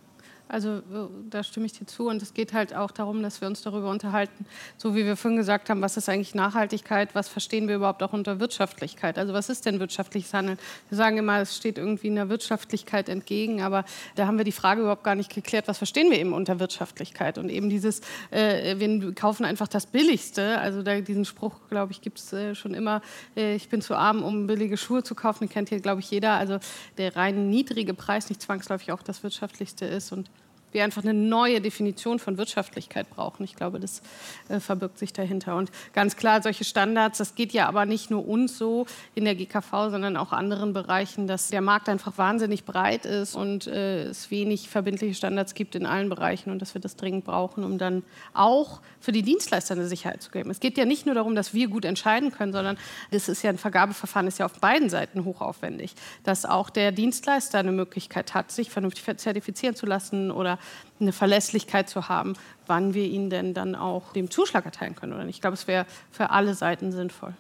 Also 0.49 0.77
äh, 0.77 0.83
da 1.29 1.43
stimme 1.43 1.67
ich 1.67 1.73
dir 1.73 1.87
zu. 1.87 2.09
Und 2.09 2.23
es 2.23 2.35
geht 2.35 2.53
halt 2.53 2.75
auch 2.75 2.91
darum, 2.91 3.23
dass 3.23 3.41
wir 3.41 3.49
uns 3.49 3.63
darüber 3.63 3.91
unterhalten, 3.91 4.47
so 4.77 4.95
wie 4.95 5.05
wir 5.05 5.17
vorhin 5.17 5.37
gesagt 5.37 5.71
haben, 5.71 5.83
was 5.83 5.97
ist 5.97 6.09
eigentlich 6.09 6.35
Nachhaltigkeit, 6.35 7.15
was 7.15 7.29
verstehen 7.29 7.67
wir 7.69 7.77
überhaupt 7.77 8.03
auch 8.03 8.13
unter 8.13 8.39
Wirtschaftlichkeit. 8.39 9.19
Also 9.19 9.33
was 9.33 9.49
ist 9.49 9.67
denn 9.67 9.81
wirtschaftliches 9.81 10.33
Handeln? 10.33 10.59
Wir 10.89 10.97
sagen 10.97 11.19
immer, 11.19 11.41
es 11.41 11.57
steht 11.57 11.79
irgendwie 11.79 12.11
einer 12.11 12.29
Wirtschaftlichkeit 12.29 13.09
entgegen, 13.09 13.63
aber 13.63 13.85
da 14.15 14.27
haben 14.27 14.39
wir 14.39 14.45
die 14.45 14.53
Frage 14.53 14.83
überhaupt 14.83 15.05
gar 15.05 15.17
nicht 15.17 15.35
geklärt, 15.35 15.67
was 15.67 15.79
verstehen 15.79 16.11
wir 16.11 16.19
eben 16.19 16.33
unter 16.33 16.61
Wirtschaftlichkeit. 16.61 17.39
Und 17.39 17.49
eben 17.49 17.69
dieses, 17.69 18.01
äh, 18.31 18.79
wir 18.79 19.15
kaufen 19.15 19.45
einfach 19.45 19.69
das 19.69 19.87
Billigste. 19.87 20.59
Also 20.61 20.83
da, 20.83 21.01
diesen 21.01 21.25
Spruch, 21.25 21.55
glaube 21.69 21.93
ich, 21.93 22.01
gibt 22.01 22.19
es 22.19 22.33
äh, 22.33 22.55
schon 22.55 22.73
immer, 22.73 23.03
äh, 23.37 23.57
ich 23.57 23.69
bin 23.69 23.83
zu 23.83 23.97
arm, 23.97 24.23
um 24.23 24.47
billige 24.47 24.77
Schuhe 24.77 25.03
zu 25.03 25.15
kaufen. 25.15 25.47
Den 25.47 25.49
kennt 25.49 25.71
hier, 25.71 25.81
glaube 25.81 26.01
ich, 26.01 26.11
jeder. 26.11 26.35
Also 26.35 26.59
der 26.99 27.17
rein 27.17 27.51
niedrige 27.51 27.95
Preis 27.95 28.29
nicht 28.29 28.41
zwangsläufig 28.41 28.93
auch 28.93 29.03
das 29.03 29.23
Wirtschaftlichste 29.23 29.87
ist. 29.87 30.13
Und 30.13 30.31
wir 30.73 30.85
einfach 30.85 31.03
eine 31.03 31.15
neue 31.15 31.61
Definition 31.61 32.19
von 32.19 32.39
Wirtschaftlichkeit 32.39 33.09
brauchen. 33.11 33.45
Ich 33.45 33.57
glaube, 33.57 33.81
das 33.81 34.03
äh, 34.49 34.61
verbirgt 34.61 34.99
sich 34.99 35.13
dahinter. 35.13 35.57
Und 35.57 35.71
ganz 35.93 36.17
klar, 36.17 36.43
solche 36.43 36.65
Standards, 36.65 37.19
das 37.19 37.35
geht 37.35 37.53
ja 37.53 37.67
aber 37.67 37.87
nicht 37.87 38.11
nur 38.11 38.27
uns 38.29 38.59
so 38.59 38.87
in 39.15 39.25
der 39.25 39.35
GKV, 39.35 39.91
sondern 39.91 40.17
auch 40.17 40.33
anderen 40.33 40.73
Bereichen, 40.73 41.27
dass 41.27 41.49
der 41.49 41.61
Markt 41.61 41.89
einfach 41.89 42.19
wahnsinnig 42.19 42.65
breit 42.65 43.07
ist 43.07 43.35
und 43.37 43.67
äh, 43.67 44.05
es 44.05 44.31
wenig 44.31 44.69
verbindliche 44.69 45.15
Standards 45.15 45.55
gibt 45.55 45.75
in 45.75 45.87
allen 45.87 46.09
Bereichen 46.09 46.51
und 46.51 46.61
dass 46.61 46.75
wir 46.75 46.81
das 46.81 46.97
dringend 46.97 47.25
brauchen, 47.25 47.65
um 47.65 47.79
dann 47.79 48.03
auch 48.35 48.81
für 49.01 49.13
die 49.13 49.23
Dienstleister 49.23 49.75
eine 49.75 49.87
Sicherheit 49.87 50.23
zu 50.23 50.31
geben. 50.31 50.51
Es 50.51 50.61
geht 50.61 50.77
ja 50.77 50.85
nicht 50.85 51.07
nur 51.07 51.15
darum, 51.15 51.35
dass 51.35 51.55
wir 51.55 51.69
gut 51.69 51.85
entscheiden 51.85 52.33
können, 52.33 52.53
sondern 52.53 52.77
das 53.11 53.29
ist 53.29 53.43
ja 53.43 53.51
ein 53.51 53.59
Vergabeverfahren, 53.59 54.27
ist 54.27 54.39
ja 54.39 54.47
auf 54.47 54.61
beiden 54.61 54.91
Seiten 54.91 55.25
hochaufwendig, 55.25 55.95
dass 56.25 56.45
auch 56.45 56.71
der 56.71 56.93
Dienstleister 56.93 57.59
eine 57.59 57.73
Möglichkeit 57.73 58.35
hat, 58.35 58.51
sich 58.51 58.71
vernünftig 58.71 59.19
zertifizieren 59.19 59.75
zu 59.75 59.87
lassen 59.87 60.31
oder 60.31 60.56
eine 61.01 61.13
Verlässlichkeit 61.13 61.89
zu 61.89 62.09
haben, 62.09 62.35
wann 62.67 62.95
wir 62.95 63.05
ihnen 63.05 63.31
denn 63.31 63.55
dann 63.55 63.75
auch 63.75 64.13
den 64.13 64.31
Zuschlag 64.31 64.65
erteilen 64.65 64.95
können 64.95 65.13
oder 65.13 65.25
nicht. 65.25 65.37
Ich 65.37 65.41
glaube, 65.41 65.55
es 65.55 65.67
wäre 65.67 65.87
für 66.11 66.31
alle 66.31 66.55
Seiten 66.55 66.93
sinnvoll. 66.93 67.35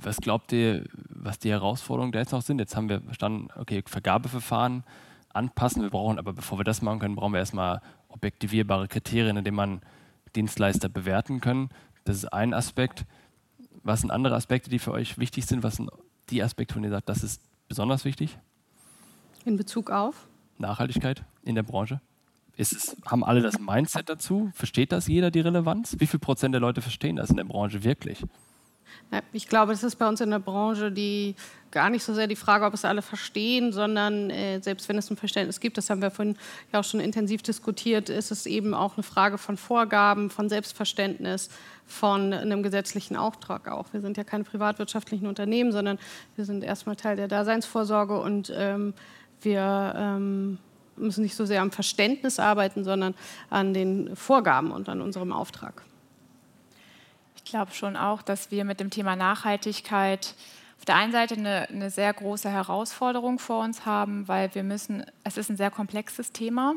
Was 0.00 0.18
glaubt 0.18 0.52
ihr, 0.52 0.84
was 1.08 1.38
die 1.38 1.50
Herausforderungen 1.50 2.12
da 2.12 2.20
jetzt 2.20 2.32
noch 2.32 2.42
sind? 2.42 2.58
Jetzt 2.58 2.76
haben 2.76 2.88
wir 2.88 3.00
verstanden, 3.00 3.48
okay, 3.56 3.82
Vergabeverfahren 3.84 4.84
anpassen. 5.32 5.82
Wir 5.82 5.90
brauchen 5.90 6.18
aber, 6.18 6.32
bevor 6.32 6.58
wir 6.58 6.64
das 6.64 6.82
machen 6.82 7.00
können, 7.00 7.16
brauchen 7.16 7.32
wir 7.32 7.40
erstmal 7.40 7.80
objektivierbare 8.08 8.88
Kriterien, 8.88 9.36
indem 9.36 9.54
man 9.54 9.82
Dienstleister 10.36 10.88
bewerten 10.88 11.40
können. 11.40 11.70
Das 12.04 12.16
ist 12.16 12.32
ein 12.32 12.54
Aspekt. 12.54 13.04
Was 13.82 14.00
sind 14.00 14.10
andere 14.10 14.34
Aspekte, 14.34 14.70
die 14.70 14.78
für 14.78 14.92
euch 14.92 15.18
wichtig 15.18 15.46
sind? 15.46 15.62
Was 15.62 15.76
sind 15.76 15.90
die 16.30 16.42
Aspekte, 16.42 16.74
von 16.74 16.82
denen 16.82 16.92
ihr 16.92 16.96
sagt, 16.96 17.08
das 17.08 17.22
ist 17.22 17.42
besonders 17.68 18.04
wichtig? 18.04 18.38
In 19.44 19.56
Bezug 19.56 19.90
auf? 19.90 20.26
Nachhaltigkeit 20.58 21.24
in 21.42 21.54
der 21.54 21.62
Branche? 21.62 22.00
Es, 22.58 22.96
haben 23.06 23.24
alle 23.24 23.40
das 23.40 23.58
Mindset 23.60 24.08
dazu? 24.08 24.50
Versteht 24.52 24.90
das 24.90 25.06
jeder, 25.06 25.30
die 25.30 25.40
Relevanz? 25.40 25.96
Wie 25.98 26.06
viel 26.06 26.18
Prozent 26.18 26.52
der 26.54 26.60
Leute 26.60 26.82
verstehen 26.82 27.16
das 27.16 27.30
in 27.30 27.36
der 27.36 27.44
Branche 27.44 27.84
wirklich? 27.84 28.24
Ich 29.32 29.48
glaube, 29.48 29.72
das 29.72 29.84
ist 29.84 29.96
bei 29.96 30.08
uns 30.08 30.20
in 30.20 30.30
der 30.30 30.38
Branche 30.38 30.92
die 30.92 31.34
gar 31.70 31.88
nicht 31.88 32.02
so 32.02 32.14
sehr 32.14 32.26
die 32.26 32.36
Frage, 32.36 32.64
ob 32.64 32.74
es 32.74 32.84
alle 32.84 33.02
verstehen, 33.02 33.72
sondern 33.72 34.30
äh, 34.30 34.60
selbst 34.60 34.88
wenn 34.88 34.98
es 34.98 35.10
ein 35.10 35.16
Verständnis 35.16 35.60
gibt, 35.60 35.78
das 35.78 35.88
haben 35.88 36.02
wir 36.02 36.10
vorhin 36.10 36.36
ja 36.72 36.80
auch 36.80 36.84
schon 36.84 37.00
intensiv 37.00 37.42
diskutiert, 37.42 38.08
ist 38.08 38.30
es 38.30 38.46
eben 38.46 38.74
auch 38.74 38.96
eine 38.96 39.02
Frage 39.02 39.38
von 39.38 39.56
Vorgaben, 39.56 40.30
von 40.30 40.48
Selbstverständnis, 40.48 41.50
von 41.86 42.32
einem 42.32 42.62
gesetzlichen 42.62 43.16
Auftrag 43.16 43.68
auch. 43.68 43.92
Wir 43.92 44.00
sind 44.00 44.16
ja 44.16 44.24
keine 44.24 44.44
privatwirtschaftlichen 44.44 45.26
Unternehmen, 45.26 45.72
sondern 45.72 45.98
wir 46.36 46.44
sind 46.44 46.64
erstmal 46.64 46.96
Teil 46.96 47.16
der 47.16 47.28
Daseinsvorsorge 47.28 48.18
und 48.18 48.52
ähm, 48.54 48.94
wir 49.42 49.94
ähm, 49.96 50.58
müssen 50.98 51.22
nicht 51.22 51.36
so 51.36 51.44
sehr 51.44 51.62
am 51.62 51.70
Verständnis 51.70 52.38
arbeiten, 52.38 52.84
sondern 52.84 53.14
an 53.50 53.74
den 53.74 54.14
Vorgaben 54.16 54.70
und 54.70 54.88
an 54.88 55.00
unserem 55.00 55.32
Auftrag. 55.32 55.82
Ich 57.36 57.44
glaube 57.44 57.72
schon 57.72 57.96
auch, 57.96 58.22
dass 58.22 58.50
wir 58.50 58.64
mit 58.64 58.80
dem 58.80 58.90
Thema 58.90 59.16
Nachhaltigkeit 59.16 60.34
auf 60.78 60.84
der 60.84 60.96
einen 60.96 61.12
Seite 61.12 61.34
eine, 61.34 61.68
eine, 61.68 61.90
sehr 61.90 62.12
große 62.12 62.48
Herausforderung 62.48 63.38
vor 63.38 63.64
uns 63.64 63.84
haben, 63.84 64.28
weil 64.28 64.54
wir 64.54 64.62
müssen, 64.62 65.04
es 65.24 65.36
ist 65.36 65.50
ein 65.50 65.56
sehr 65.56 65.70
komplexes 65.70 66.32
Thema 66.32 66.74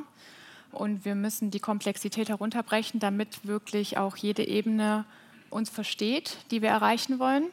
und 0.71 1.05
wir 1.05 1.15
müssen 1.15 1.51
die 1.51 1.59
Komplexität 1.59 2.29
herunterbrechen, 2.29 2.99
damit 2.99 3.45
wirklich 3.45 3.97
auch 3.97 4.17
jede 4.17 4.47
Ebene 4.47 5.05
uns 5.49 5.69
versteht, 5.69 6.37
die 6.49 6.61
wir 6.61 6.69
erreichen 6.69 7.19
wollen. 7.19 7.45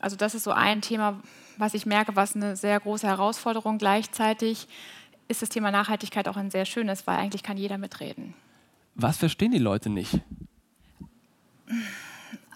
Also 0.00 0.16
das 0.16 0.34
ist 0.34 0.44
so 0.44 0.50
ein 0.50 0.80
Thema, 0.82 1.20
was 1.56 1.74
ich 1.74 1.86
merke, 1.86 2.16
was 2.16 2.34
eine 2.34 2.56
sehr 2.56 2.80
große 2.80 3.06
Herausforderung 3.06 3.78
gleichzeitig 3.78 4.66
ist 5.30 5.42
das 5.42 5.48
Thema 5.48 5.70
Nachhaltigkeit 5.70 6.28
auch 6.28 6.36
ein 6.36 6.50
sehr 6.50 6.64
schönes, 6.64 7.06
weil 7.06 7.18
eigentlich 7.18 7.42
kann 7.42 7.56
jeder 7.56 7.78
mitreden. 7.78 8.34
Was 8.96 9.16
verstehen 9.16 9.52
die 9.52 9.58
Leute 9.58 9.88
nicht? 9.88 10.20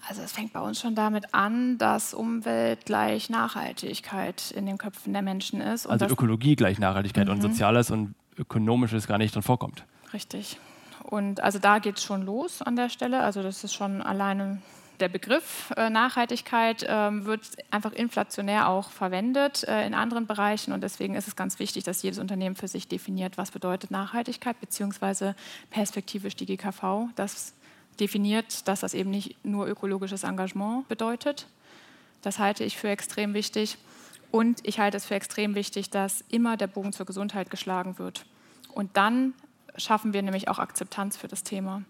Also 0.07 0.21
es 0.21 0.33
fängt 0.33 0.53
bei 0.53 0.59
uns 0.59 0.79
schon 0.79 0.93
damit 0.93 1.33
an, 1.33 1.77
dass 1.77 2.13
Umwelt 2.13 2.85
gleich 2.85 3.29
Nachhaltigkeit 3.29 4.51
in 4.51 4.65
den 4.65 4.77
Köpfen 4.77 5.13
der 5.13 5.21
Menschen 5.21 5.61
ist. 5.61 5.87
also 5.87 6.05
Ökologie 6.05 6.55
gleich 6.55 6.77
Nachhaltigkeit 6.77 7.27
mhm. 7.27 7.33
und 7.33 7.41
Soziales 7.41 7.89
und 7.89 8.13
Ökonomisches 8.37 9.07
gar 9.07 9.17
nicht 9.17 9.33
drin 9.33 9.41
vorkommt. 9.41 9.85
Richtig. 10.13 10.59
Und 11.03 11.41
also 11.41 11.59
da 11.59 11.79
geht 11.79 11.97
es 11.97 12.03
schon 12.03 12.23
los 12.23 12.61
an 12.61 12.75
der 12.75 12.89
Stelle. 12.89 13.21
Also 13.21 13.41
das 13.41 13.63
ist 13.63 13.73
schon 13.73 14.01
alleine 14.01 14.61
der 14.99 15.09
Begriff 15.09 15.71
äh, 15.75 15.89
Nachhaltigkeit 15.89 16.83
äh, 16.83 17.25
wird 17.25 17.41
einfach 17.71 17.93
inflationär 17.93 18.69
auch 18.69 18.89
verwendet 18.89 19.63
äh, 19.63 19.85
in 19.85 19.93
anderen 19.93 20.27
Bereichen 20.27 20.71
und 20.71 20.81
deswegen 20.81 21.15
ist 21.15 21.27
es 21.27 21.35
ganz 21.35 21.59
wichtig, 21.59 21.83
dass 21.83 22.01
jedes 22.01 22.19
Unternehmen 22.19 22.55
für 22.55 22.67
sich 22.67 22.87
definiert, 22.87 23.37
was 23.37 23.51
bedeutet 23.51 23.91
Nachhaltigkeit, 23.91 24.59
beziehungsweise 24.59 25.35
perspektivisch 25.69 26.35
die 26.35 26.45
GKV 26.45 27.09
das 27.15 27.53
definiert, 27.99 28.67
dass 28.67 28.81
das 28.81 28.93
eben 28.93 29.09
nicht 29.09 29.43
nur 29.45 29.67
ökologisches 29.67 30.23
Engagement 30.23 30.87
bedeutet. 30.87 31.47
Das 32.21 32.39
halte 32.39 32.63
ich 32.63 32.77
für 32.77 32.89
extrem 32.89 33.33
wichtig. 33.33 33.77
Und 34.31 34.67
ich 34.67 34.79
halte 34.79 34.97
es 34.97 35.05
für 35.05 35.15
extrem 35.15 35.55
wichtig, 35.55 35.91
dass 35.91 36.25
immer 36.29 36.57
der 36.57 36.67
Bogen 36.67 36.91
zur 36.91 37.05
Gesundheit 37.05 37.49
geschlagen 37.49 37.99
wird. 37.99 38.25
Und 38.73 38.97
dann 38.97 39.33
schaffen 39.77 40.13
wir 40.13 40.21
nämlich 40.21 40.49
auch 40.49 40.59
Akzeptanz 40.59 41.15
für 41.15 41.27
das 41.27 41.43
Thema. 41.43 41.83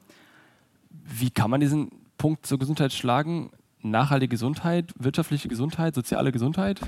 Wie 0.92 1.32
kann 1.32 1.50
man 1.50 1.60
diesen 1.60 1.90
Punkt 2.26 2.48
zur 2.48 2.58
Gesundheit 2.58 2.92
schlagen? 2.92 3.52
Nachhaltige 3.84 4.32
Gesundheit, 4.32 4.92
wirtschaftliche 4.98 5.48
Gesundheit, 5.48 5.94
soziale 5.94 6.32
Gesundheit? 6.32 6.82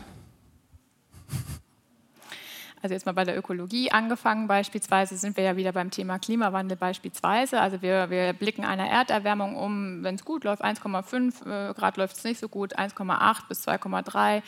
Also 2.81 2.93
jetzt 2.93 3.07
mal 3.07 3.13
bei 3.13 3.23
der 3.23 3.37
Ökologie 3.37 3.91
angefangen 3.91 4.47
beispielsweise, 4.47 5.17
sind 5.17 5.35
wir 5.35 5.43
ja 5.43 5.57
wieder 5.57 5.71
beim 5.71 5.89
Thema 5.89 6.19
Klimawandel 6.19 6.77
beispielsweise. 6.77 7.59
Also 7.59 7.81
wir, 7.81 8.11
wir 8.11 8.33
blicken 8.33 8.63
einer 8.63 8.87
Erderwärmung 8.87 9.55
um, 9.55 10.03
wenn 10.03 10.15
es 10.15 10.23
gut 10.23 10.43
läuft, 10.43 10.63
1,5 10.63 11.71
äh, 11.71 11.73
Grad 11.73 11.97
läuft 11.97 12.17
es 12.17 12.23
nicht 12.23 12.39
so 12.39 12.47
gut, 12.47 12.77
1,8 12.77 13.47
bis 13.49 13.67
2,3. 13.67 14.43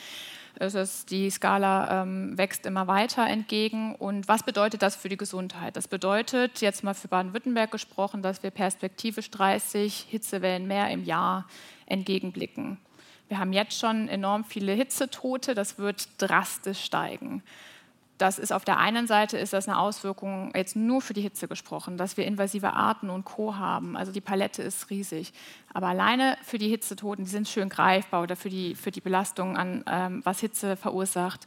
Es 0.56 1.06
die 1.06 1.30
Skala 1.30 2.02
ähm, 2.02 2.36
wächst 2.36 2.66
immer 2.66 2.86
weiter 2.86 3.26
entgegen. 3.26 3.94
Und 3.96 4.28
was 4.28 4.42
bedeutet 4.42 4.82
das 4.82 4.94
für 4.94 5.08
die 5.08 5.16
Gesundheit? 5.16 5.76
Das 5.76 5.88
bedeutet, 5.88 6.60
jetzt 6.60 6.84
mal 6.84 6.94
für 6.94 7.08
Baden-Württemberg 7.08 7.70
gesprochen, 7.70 8.22
dass 8.22 8.42
wir 8.42 8.50
perspektivisch 8.50 9.30
30 9.30 10.06
Hitzewellen 10.08 10.66
mehr 10.66 10.90
im 10.90 11.04
Jahr 11.04 11.46
entgegenblicken. 11.86 12.78
Wir 13.28 13.38
haben 13.38 13.52
jetzt 13.52 13.78
schon 13.78 14.08
enorm 14.08 14.44
viele 14.44 14.72
Hitzetote, 14.72 15.54
das 15.54 15.78
wird 15.78 16.08
drastisch 16.18 16.84
steigen 16.84 17.42
das 18.20 18.38
ist 18.38 18.52
auf 18.52 18.64
der 18.64 18.78
einen 18.78 19.06
Seite 19.06 19.38
ist 19.38 19.52
das 19.52 19.66
eine 19.66 19.78
Auswirkung 19.78 20.52
jetzt 20.54 20.76
nur 20.76 21.00
für 21.00 21.14
die 21.14 21.22
Hitze 21.22 21.48
gesprochen, 21.48 21.96
dass 21.96 22.16
wir 22.16 22.26
invasive 22.26 22.74
Arten 22.74 23.08
und 23.08 23.24
Co. 23.24 23.56
haben. 23.56 23.96
Also 23.96 24.12
die 24.12 24.20
Palette 24.20 24.62
ist 24.62 24.90
riesig. 24.90 25.32
Aber 25.72 25.88
alleine 25.88 26.36
für 26.42 26.58
die 26.58 26.68
Hitzetoten, 26.68 27.24
die 27.24 27.30
sind 27.30 27.48
schön 27.48 27.70
greifbar 27.70 28.22
oder 28.22 28.36
für 28.36 28.50
die, 28.50 28.74
für 28.74 28.90
die 28.90 29.00
Belastung 29.00 29.56
an, 29.56 29.84
ähm, 29.90 30.20
was 30.24 30.40
Hitze 30.40 30.76
verursacht, 30.76 31.46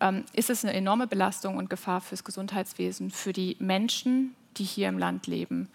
ähm, 0.00 0.24
ist 0.32 0.50
es 0.50 0.64
eine 0.64 0.74
enorme 0.74 1.06
Belastung 1.06 1.56
und 1.56 1.70
Gefahr 1.70 2.00
fürs 2.00 2.24
Gesundheitswesen, 2.24 3.10
für 3.10 3.32
die 3.32 3.56
Menschen, 3.60 4.34
die 4.56 4.64
hier 4.64 4.88
im 4.88 4.98
Land 4.98 5.28
leben. 5.28 5.68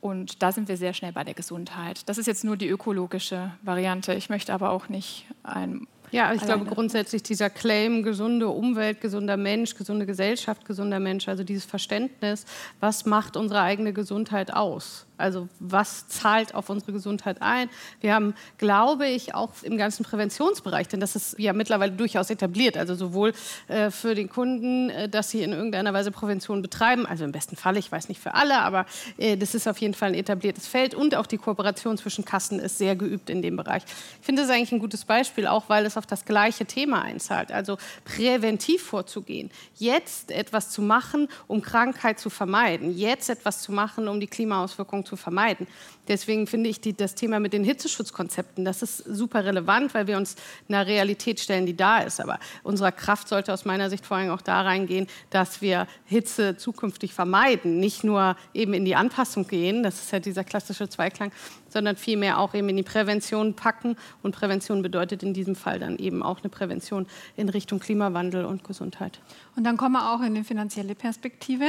Und 0.00 0.42
da 0.42 0.52
sind 0.52 0.68
wir 0.68 0.76
sehr 0.76 0.92
schnell 0.92 1.12
bei 1.12 1.24
der 1.24 1.34
Gesundheit. 1.34 2.08
Das 2.08 2.18
ist 2.18 2.26
jetzt 2.26 2.44
nur 2.44 2.56
die 2.56 2.68
ökologische 2.68 3.52
Variante. 3.62 4.14
Ich 4.14 4.28
möchte 4.28 4.52
aber 4.52 4.70
auch 4.70 4.88
nicht 4.88 5.26
ein 5.44 5.86
ja, 6.14 6.32
ich 6.32 6.42
Alleine. 6.42 6.62
glaube 6.62 6.74
grundsätzlich 6.74 7.22
dieser 7.22 7.50
Claim, 7.50 8.02
gesunde 8.02 8.48
Umwelt, 8.48 9.00
gesunder 9.00 9.36
Mensch, 9.36 9.74
gesunde 9.74 10.06
Gesellschaft, 10.06 10.64
gesunder 10.64 11.00
Mensch, 11.00 11.28
also 11.28 11.44
dieses 11.44 11.64
Verständnis, 11.64 12.46
was 12.80 13.04
macht 13.04 13.36
unsere 13.36 13.60
eigene 13.60 13.92
Gesundheit 13.92 14.52
aus? 14.52 15.06
Also 15.16 15.48
was 15.60 16.08
zahlt 16.08 16.54
auf 16.54 16.68
unsere 16.68 16.92
Gesundheit 16.92 17.40
ein? 17.40 17.68
Wir 18.00 18.14
haben, 18.14 18.34
glaube 18.58 19.06
ich, 19.06 19.34
auch 19.34 19.50
im 19.62 19.78
ganzen 19.78 20.04
Präventionsbereich, 20.04 20.88
denn 20.88 21.00
das 21.00 21.14
ist 21.14 21.38
ja 21.38 21.52
mittlerweile 21.52 21.92
durchaus 21.92 22.30
etabliert, 22.30 22.76
also 22.76 22.94
sowohl 22.94 23.32
äh, 23.68 23.90
für 23.90 24.14
den 24.14 24.28
Kunden, 24.28 24.90
äh, 24.90 25.08
dass 25.08 25.30
sie 25.30 25.42
in 25.42 25.52
irgendeiner 25.52 25.92
Weise 25.92 26.10
Prävention 26.10 26.62
betreiben, 26.62 27.06
also 27.06 27.24
im 27.24 27.32
besten 27.32 27.54
Fall, 27.56 27.76
ich 27.76 27.90
weiß 27.92 28.08
nicht 28.08 28.20
für 28.20 28.34
alle, 28.34 28.58
aber 28.58 28.86
äh, 29.18 29.36
das 29.36 29.54
ist 29.54 29.68
auf 29.68 29.78
jeden 29.78 29.94
Fall 29.94 30.08
ein 30.08 30.14
etabliertes 30.14 30.66
Feld 30.66 30.94
und 30.94 31.14
auch 31.14 31.26
die 31.26 31.38
Kooperation 31.38 31.96
zwischen 31.96 32.24
Kassen 32.24 32.58
ist 32.58 32.78
sehr 32.78 32.96
geübt 32.96 33.30
in 33.30 33.40
dem 33.40 33.56
Bereich. 33.56 33.84
Ich 34.20 34.26
finde 34.26 34.42
das 34.42 34.50
eigentlich 34.50 34.72
ein 34.72 34.80
gutes 34.80 35.04
Beispiel, 35.04 35.46
auch 35.46 35.68
weil 35.68 35.86
es 35.86 35.96
auf 35.96 36.06
das 36.06 36.24
gleiche 36.24 36.66
Thema 36.66 37.02
einzahlt, 37.02 37.52
also 37.52 37.78
präventiv 38.04 38.82
vorzugehen, 38.82 39.50
jetzt 39.76 40.32
etwas 40.32 40.70
zu 40.70 40.82
machen, 40.82 41.28
um 41.46 41.62
Krankheit 41.62 42.18
zu 42.18 42.30
vermeiden, 42.30 42.96
jetzt 42.96 43.30
etwas 43.30 43.62
zu 43.62 43.70
machen, 43.70 44.08
um 44.08 44.18
die 44.18 44.26
Klimaauswirkungen 44.26 45.03
zu 45.04 45.16
vermeiden. 45.16 45.66
Deswegen 46.08 46.46
finde 46.46 46.70
ich 46.70 46.80
die, 46.80 46.94
das 46.94 47.14
Thema 47.14 47.40
mit 47.40 47.52
den 47.52 47.64
Hitzeschutzkonzepten, 47.64 48.64
das 48.64 48.82
ist 48.82 48.98
super 48.98 49.44
relevant, 49.44 49.94
weil 49.94 50.06
wir 50.06 50.16
uns 50.16 50.36
einer 50.68 50.86
Realität 50.86 51.40
stellen, 51.40 51.66
die 51.66 51.76
da 51.76 51.98
ist. 51.98 52.20
Aber 52.20 52.38
unsere 52.62 52.92
Kraft 52.92 53.28
sollte 53.28 53.52
aus 53.52 53.64
meiner 53.64 53.90
Sicht 53.90 54.04
vor 54.04 54.16
allem 54.16 54.30
auch 54.30 54.42
da 54.42 54.62
reingehen, 54.62 55.06
dass 55.30 55.62
wir 55.62 55.86
Hitze 56.04 56.56
zukünftig 56.56 57.14
vermeiden, 57.14 57.80
nicht 57.80 58.04
nur 58.04 58.36
eben 58.52 58.74
in 58.74 58.84
die 58.84 58.96
Anpassung 58.96 59.46
gehen, 59.46 59.82
das 59.82 59.96
ist 60.00 60.12
ja 60.12 60.20
dieser 60.20 60.44
klassische 60.44 60.88
Zweiklang, 60.88 61.32
sondern 61.74 61.96
vielmehr 61.96 62.38
auch 62.38 62.54
eben 62.54 62.68
in 62.68 62.76
die 62.76 62.82
Prävention 62.84 63.54
packen. 63.54 63.96
Und 64.22 64.34
Prävention 64.34 64.80
bedeutet 64.80 65.22
in 65.22 65.34
diesem 65.34 65.56
Fall 65.56 65.80
dann 65.80 65.98
eben 65.98 66.22
auch 66.22 66.38
eine 66.40 66.48
Prävention 66.48 67.06
in 67.36 67.48
Richtung 67.48 67.80
Klimawandel 67.80 68.44
und 68.44 68.62
Gesundheit. 68.62 69.20
Und 69.56 69.64
dann 69.64 69.76
kommen 69.76 69.94
wir 69.94 70.12
auch 70.12 70.20
in 70.22 70.34
die 70.34 70.44
finanzielle 70.44 70.94
Perspektive. 70.94 71.64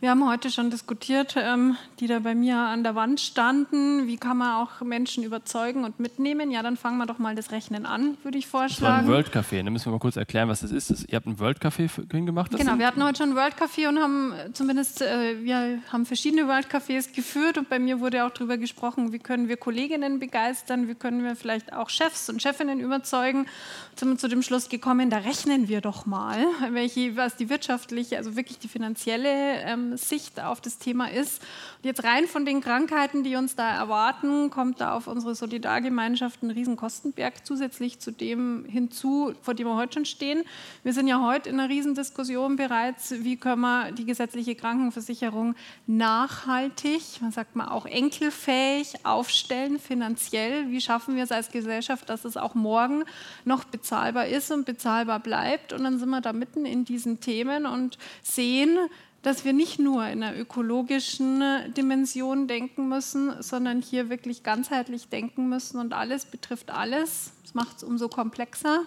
Wir 0.00 0.10
haben 0.10 0.28
heute 0.28 0.50
schon 0.50 0.70
diskutiert, 0.70 1.36
ähm, 1.38 1.76
die 2.00 2.08
da 2.08 2.18
bei 2.18 2.34
mir 2.34 2.56
an 2.56 2.82
der 2.82 2.96
Wand 2.96 3.20
standen. 3.66 4.06
Wie 4.06 4.16
kann 4.16 4.36
man 4.36 4.62
auch 4.62 4.80
Menschen 4.80 5.24
überzeugen 5.24 5.84
und 5.84 6.00
mitnehmen? 6.00 6.50
Ja, 6.50 6.62
dann 6.62 6.76
fangen 6.76 6.98
wir 6.98 7.06
doch 7.06 7.18
mal 7.18 7.34
das 7.34 7.50
Rechnen 7.50 7.86
an, 7.86 8.16
würde 8.22 8.38
ich 8.38 8.46
vorschlagen. 8.46 8.80
Das 8.80 8.82
war 8.82 8.98
ein 8.98 9.08
World 9.08 9.28
Café. 9.34 9.62
Da 9.62 9.70
müssen 9.70 9.86
wir 9.86 9.92
mal 9.92 9.98
kurz 9.98 10.16
erklären, 10.16 10.48
was 10.48 10.60
das 10.60 10.70
ist. 10.70 10.90
Das, 10.90 11.04
ihr 11.04 11.16
habt 11.16 11.26
ein 11.26 11.38
World 11.38 11.60
Café 11.60 11.88
gemacht? 12.08 12.50
Genau, 12.56 12.78
wir 12.78 12.86
hatten 12.86 13.02
heute 13.02 13.18
schon 13.18 13.30
ein 13.30 13.36
World 13.36 13.54
Café 13.56 13.88
und 13.88 13.98
haben 13.98 14.32
zumindest, 14.52 15.02
äh, 15.02 15.42
wir 15.42 15.80
haben 15.92 16.06
verschiedene 16.06 16.46
World 16.48 16.68
Cafés 16.68 17.12
geführt 17.14 17.58
und 17.58 17.68
bei 17.68 17.78
mir 17.78 18.00
wurde 18.00 18.24
auch 18.24 18.30
darüber 18.30 18.56
gesprochen, 18.58 19.12
wie 19.12 19.18
können 19.18 19.48
wir 19.48 19.56
Kolleginnen 19.56 20.18
begeistern, 20.18 20.88
wie 20.88 20.94
können 20.94 21.22
wir 21.22 21.36
vielleicht 21.36 21.72
auch 21.72 21.90
Chefs 21.90 22.28
und 22.28 22.42
Chefinnen 22.42 22.80
überzeugen. 22.80 23.46
Jetzt 23.90 24.00
sind 24.00 24.10
wir 24.10 24.18
zu 24.18 24.28
dem 24.28 24.42
Schluss 24.42 24.68
gekommen, 24.68 25.10
da 25.10 25.18
rechnen 25.18 25.68
wir 25.68 25.80
doch 25.80 26.06
mal, 26.06 26.46
welche 26.70 27.16
was 27.16 27.36
die 27.36 27.48
wirtschaftliche, 27.48 28.16
also 28.16 28.36
wirklich 28.36 28.58
die 28.58 28.68
finanzielle 28.68 29.60
ähm, 29.62 29.96
Sicht 29.96 30.40
auf 30.40 30.60
das 30.60 30.78
Thema 30.78 31.10
ist. 31.10 31.42
Und 31.78 31.86
jetzt 31.86 32.04
rein 32.04 32.26
von 32.26 32.44
den 32.44 32.60
Krankheiten, 32.60 33.22
die 33.24 33.36
uns 33.36 33.55
da 33.58 33.74
erwarten, 33.74 34.50
kommt 34.50 34.80
da 34.80 34.92
auf 34.94 35.06
unsere 35.06 35.34
Solidargemeinschaft 35.34 36.42
ein 36.42 36.50
riesen 36.50 36.76
Kostenberg 36.76 37.46
zusätzlich 37.46 37.98
zu 37.98 38.10
dem 38.10 38.64
hinzu, 38.68 39.34
vor 39.42 39.54
dem 39.54 39.66
wir 39.66 39.76
heute 39.76 39.94
schon 39.94 40.04
stehen. 40.04 40.44
Wir 40.82 40.92
sind 40.92 41.08
ja 41.08 41.20
heute 41.24 41.48
in 41.48 41.58
einer 41.58 41.68
Riesendiskussion 41.68 42.56
bereits, 42.56 43.12
wie 43.24 43.36
können 43.36 43.62
wir 43.62 43.92
die 43.92 44.04
gesetzliche 44.04 44.54
Krankenversicherung 44.54 45.54
nachhaltig, 45.86 47.02
man 47.20 47.32
sagt 47.32 47.56
mal 47.56 47.68
auch 47.68 47.86
enkelfähig 47.86 49.04
aufstellen, 49.04 49.78
finanziell. 49.78 50.70
Wie 50.70 50.80
schaffen 50.80 51.16
wir 51.16 51.24
es 51.24 51.32
als 51.32 51.50
Gesellschaft, 51.50 52.08
dass 52.08 52.24
es 52.24 52.36
auch 52.36 52.54
morgen 52.54 53.04
noch 53.44 53.64
bezahlbar 53.64 54.26
ist 54.26 54.50
und 54.50 54.66
bezahlbar 54.66 55.20
bleibt? 55.20 55.72
Und 55.72 55.84
dann 55.84 55.98
sind 55.98 56.10
wir 56.10 56.20
da 56.20 56.32
mitten 56.32 56.66
in 56.66 56.84
diesen 56.84 57.20
Themen 57.20 57.66
und 57.66 57.98
sehen, 58.22 58.78
dass 59.26 59.44
wir 59.44 59.52
nicht 59.52 59.80
nur 59.80 60.06
in 60.06 60.22
einer 60.22 60.38
ökologischen 60.38 61.42
Dimension 61.76 62.46
denken 62.46 62.88
müssen, 62.88 63.42
sondern 63.42 63.82
hier 63.82 64.08
wirklich 64.08 64.44
ganzheitlich 64.44 65.08
denken 65.08 65.48
müssen 65.48 65.80
und 65.80 65.94
alles 65.94 66.26
betrifft 66.26 66.70
alles. 66.70 67.32
Das 67.42 67.52
macht 67.52 67.78
es 67.78 67.82
umso 67.82 68.08
komplexer, 68.08 68.82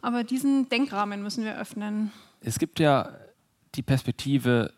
aber 0.00 0.24
diesen 0.24 0.66
Denkrahmen 0.70 1.22
müssen 1.22 1.44
wir 1.44 1.58
öffnen. 1.58 2.10
Es 2.40 2.58
gibt 2.58 2.80
ja 2.80 3.10
die 3.74 3.82
Perspektive, 3.82 4.72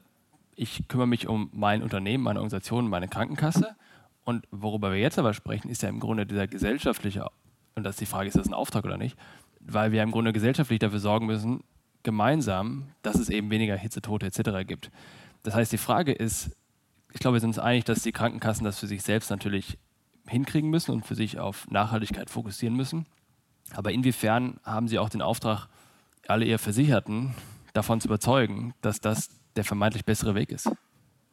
ich 0.57 0.89
kümmere 0.89 1.07
mich 1.07 1.29
um 1.29 1.49
mein 1.53 1.85
Unternehmen, 1.85 2.25
meine 2.25 2.41
Organisation, 2.41 2.89
meine 2.89 3.07
Krankenkasse. 3.07 3.77
Und 4.25 4.49
worüber 4.51 4.91
wir 4.91 4.99
jetzt 4.99 5.21
aber 5.21 5.33
sprechen, 5.33 5.69
ist 5.69 5.83
ja 5.83 5.91
im 5.91 6.01
Grunde 6.01 6.27
dieser 6.27 6.49
gesellschaftliche, 6.49 7.29
und 7.77 7.85
das 7.85 7.95
ist 7.95 8.01
die 8.01 8.07
Frage, 8.07 8.27
ist 8.27 8.37
das 8.37 8.49
ein 8.49 8.55
Auftrag 8.55 8.85
oder 8.85 8.99
nicht, 8.99 9.17
weil 9.61 9.93
wir 9.93 10.03
im 10.03 10.11
Grunde 10.11 10.33
gesellschaftlich 10.33 10.81
dafür 10.81 10.99
sorgen 10.99 11.27
müssen, 11.27 11.63
gemeinsam, 12.05 12.91
dass 13.03 13.17
es 13.17 13.29
eben 13.29 13.51
weniger 13.51 13.77
Hitzetote 13.77 14.27
etc. 14.27 14.67
gibt. 14.67 14.91
Das 15.43 15.55
heißt, 15.55 15.73
die 15.73 15.79
Frage 15.79 16.13
ist, 16.13 16.51
ich 17.13 17.21
glaube, 17.21 17.37
wir 17.37 17.41
sind 17.41 17.51
uns 17.51 17.59
einig, 17.59 17.85
dass 17.85 18.03
die 18.03 18.13
Krankenkassen 18.13 18.65
das 18.65 18.79
für 18.79 18.87
sich 18.87 19.03
selbst 19.03 19.31
natürlich 19.31 19.79
hinkriegen 20.29 20.71
müssen 20.71 20.93
und 20.93 21.05
für 21.05 21.15
sich 21.15 21.39
auf 21.39 21.69
Nachhaltigkeit 21.69 22.31
fokussieren 22.31 22.77
müssen. 22.77 23.07
Aber 23.75 23.93
inwiefern 23.93 24.59
haben 24.65 24.89
sie 24.89 24.99
auch 24.99 25.09
den 25.09 25.23
Auftrag, 25.23 25.69
alle 26.27 26.47
ihre 26.47 26.59
Versicherten 26.59 27.35
davon 27.75 28.01
zu 28.01 28.09
überzeugen, 28.09 28.75
dass 28.81 29.01
das 29.01 29.29
der 29.57 29.65
vermeintlich 29.65 30.05
bessere 30.05 30.35
Weg 30.35 30.51
ist? 30.51 30.71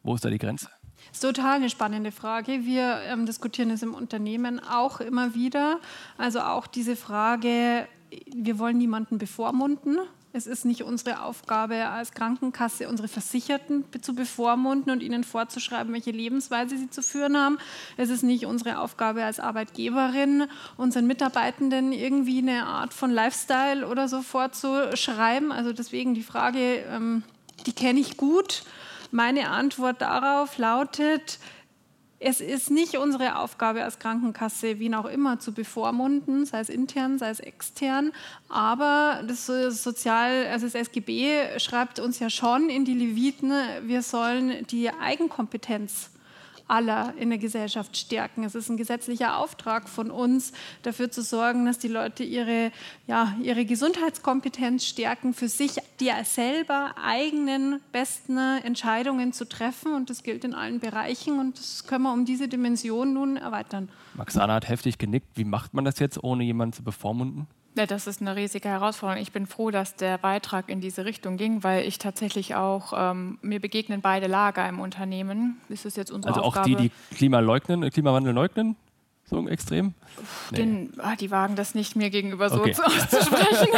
Wo 0.02 0.14
ist 0.14 0.24
da 0.24 0.30
die 0.30 0.38
Grenze? 0.38 0.68
Das 1.08 1.16
ist 1.16 1.20
total 1.20 1.56
eine 1.56 1.70
spannende 1.70 2.12
Frage. 2.12 2.64
Wir 2.64 3.00
ähm, 3.06 3.26
diskutieren 3.26 3.70
es 3.70 3.82
im 3.82 3.94
Unternehmen 3.94 4.60
auch 4.60 5.00
immer 5.00 5.34
wieder. 5.34 5.80
Also 6.18 6.40
auch 6.40 6.66
diese 6.66 6.96
Frage, 6.96 7.88
wir 8.34 8.58
wollen 8.58 8.78
niemanden 8.78 9.18
bevormunden. 9.18 9.98
Es 10.34 10.46
ist 10.46 10.64
nicht 10.64 10.82
unsere 10.82 11.22
Aufgabe 11.22 11.88
als 11.88 12.12
Krankenkasse, 12.12 12.88
unsere 12.88 13.06
Versicherten 13.06 13.84
zu 14.00 14.14
bevormunden 14.14 14.90
und 14.90 15.02
ihnen 15.02 15.24
vorzuschreiben, 15.24 15.92
welche 15.92 16.10
Lebensweise 16.10 16.78
sie 16.78 16.88
zu 16.88 17.02
führen 17.02 17.36
haben. 17.36 17.58
Es 17.98 18.08
ist 18.08 18.22
nicht 18.22 18.46
unsere 18.46 18.78
Aufgabe 18.78 19.24
als 19.24 19.40
Arbeitgeberin, 19.40 20.48
unseren 20.78 21.06
Mitarbeitenden 21.06 21.92
irgendwie 21.92 22.38
eine 22.38 22.66
Art 22.66 22.94
von 22.94 23.10
Lifestyle 23.10 23.86
oder 23.86 24.08
so 24.08 24.22
vorzuschreiben. 24.22 25.52
Also 25.52 25.74
deswegen 25.74 26.14
die 26.14 26.22
Frage, 26.22 26.76
ähm, 26.88 27.24
die 27.66 27.74
kenne 27.74 28.00
ich 28.00 28.16
gut. 28.16 28.62
Meine 29.10 29.50
Antwort 29.50 30.00
darauf 30.00 30.56
lautet, 30.56 31.38
es 32.24 32.40
ist 32.40 32.70
nicht 32.70 32.96
unsere 32.98 33.38
Aufgabe 33.38 33.82
als 33.82 33.98
Krankenkasse, 33.98 34.78
wen 34.78 34.94
auch 34.94 35.06
immer 35.06 35.40
zu 35.40 35.52
bevormunden, 35.52 36.46
sei 36.46 36.60
es 36.60 36.68
intern, 36.68 37.18
sei 37.18 37.30
es 37.30 37.40
extern. 37.40 38.12
Aber 38.48 39.22
das 39.26 39.46
Sozial, 39.46 40.46
also 40.46 40.66
das 40.66 40.74
SGB 40.74 41.58
schreibt 41.58 41.98
uns 41.98 42.20
ja 42.20 42.30
schon 42.30 42.70
in 42.70 42.84
die 42.84 42.94
Leviten, 42.94 43.52
wir 43.82 44.02
sollen 44.02 44.66
die 44.68 44.90
Eigenkompetenz 44.90 46.11
aller 46.72 47.12
in 47.18 47.28
der 47.28 47.38
Gesellschaft 47.38 47.96
stärken. 47.98 48.44
Es 48.44 48.54
ist 48.54 48.70
ein 48.70 48.78
gesetzlicher 48.78 49.36
Auftrag 49.36 49.90
von 49.90 50.10
uns, 50.10 50.52
dafür 50.82 51.10
zu 51.10 51.22
sorgen, 51.22 51.66
dass 51.66 51.78
die 51.78 51.88
Leute 51.88 52.24
ihre, 52.24 52.72
ja, 53.06 53.36
ihre 53.42 53.66
Gesundheitskompetenz 53.66 54.86
stärken, 54.86 55.34
für 55.34 55.48
sich 55.48 55.76
die 56.00 56.10
selber 56.24 56.94
eigenen 57.04 57.80
besten 57.92 58.38
Entscheidungen 58.38 59.34
zu 59.34 59.46
treffen. 59.46 59.94
Und 59.94 60.08
das 60.08 60.22
gilt 60.22 60.44
in 60.44 60.54
allen 60.54 60.80
Bereichen. 60.80 61.38
Und 61.38 61.58
das 61.58 61.86
können 61.86 62.04
wir 62.04 62.12
um 62.12 62.24
diese 62.24 62.48
Dimension 62.48 63.12
nun 63.12 63.36
erweitern. 63.36 63.90
Max 64.14 64.38
Anna 64.38 64.54
hat 64.54 64.68
heftig 64.68 64.96
genickt. 64.96 65.28
Wie 65.34 65.44
macht 65.44 65.74
man 65.74 65.84
das 65.84 65.98
jetzt, 65.98 66.24
ohne 66.24 66.42
jemanden 66.42 66.72
zu 66.72 66.82
bevormunden? 66.82 67.46
Ja, 67.74 67.86
das 67.86 68.06
ist 68.06 68.20
eine 68.20 68.36
riesige 68.36 68.68
Herausforderung. 68.68 69.22
Ich 69.22 69.32
bin 69.32 69.46
froh, 69.46 69.70
dass 69.70 69.96
der 69.96 70.18
Beitrag 70.18 70.68
in 70.68 70.82
diese 70.82 71.06
Richtung 71.06 71.38
ging, 71.38 71.64
weil 71.64 71.86
ich 71.86 71.98
tatsächlich 71.98 72.54
auch, 72.54 72.92
ähm, 72.94 73.38
mir 73.40 73.60
begegnen 73.60 74.02
beide 74.02 74.26
Lager 74.26 74.68
im 74.68 74.78
Unternehmen. 74.78 75.58
Ist 75.70 75.86
es 75.86 75.96
jetzt 75.96 76.10
unsere 76.10 76.34
also 76.34 76.44
Aufgabe? 76.44 76.76
auch 76.76 76.80
die, 76.80 76.90
die 76.90 77.16
Klima 77.16 77.40
leugnen, 77.40 77.88
Klimawandel 77.90 78.34
leugnen? 78.34 78.76
So 79.32 79.48
extrem? 79.48 79.94
Nee. 80.50 80.56
Den, 80.58 80.92
ah, 80.98 81.16
die 81.16 81.30
wagen 81.30 81.56
das 81.56 81.74
nicht, 81.74 81.96
mir 81.96 82.10
gegenüber 82.10 82.50
so 82.50 82.60
okay. 82.60 82.76
auszusprechen. 82.84 83.68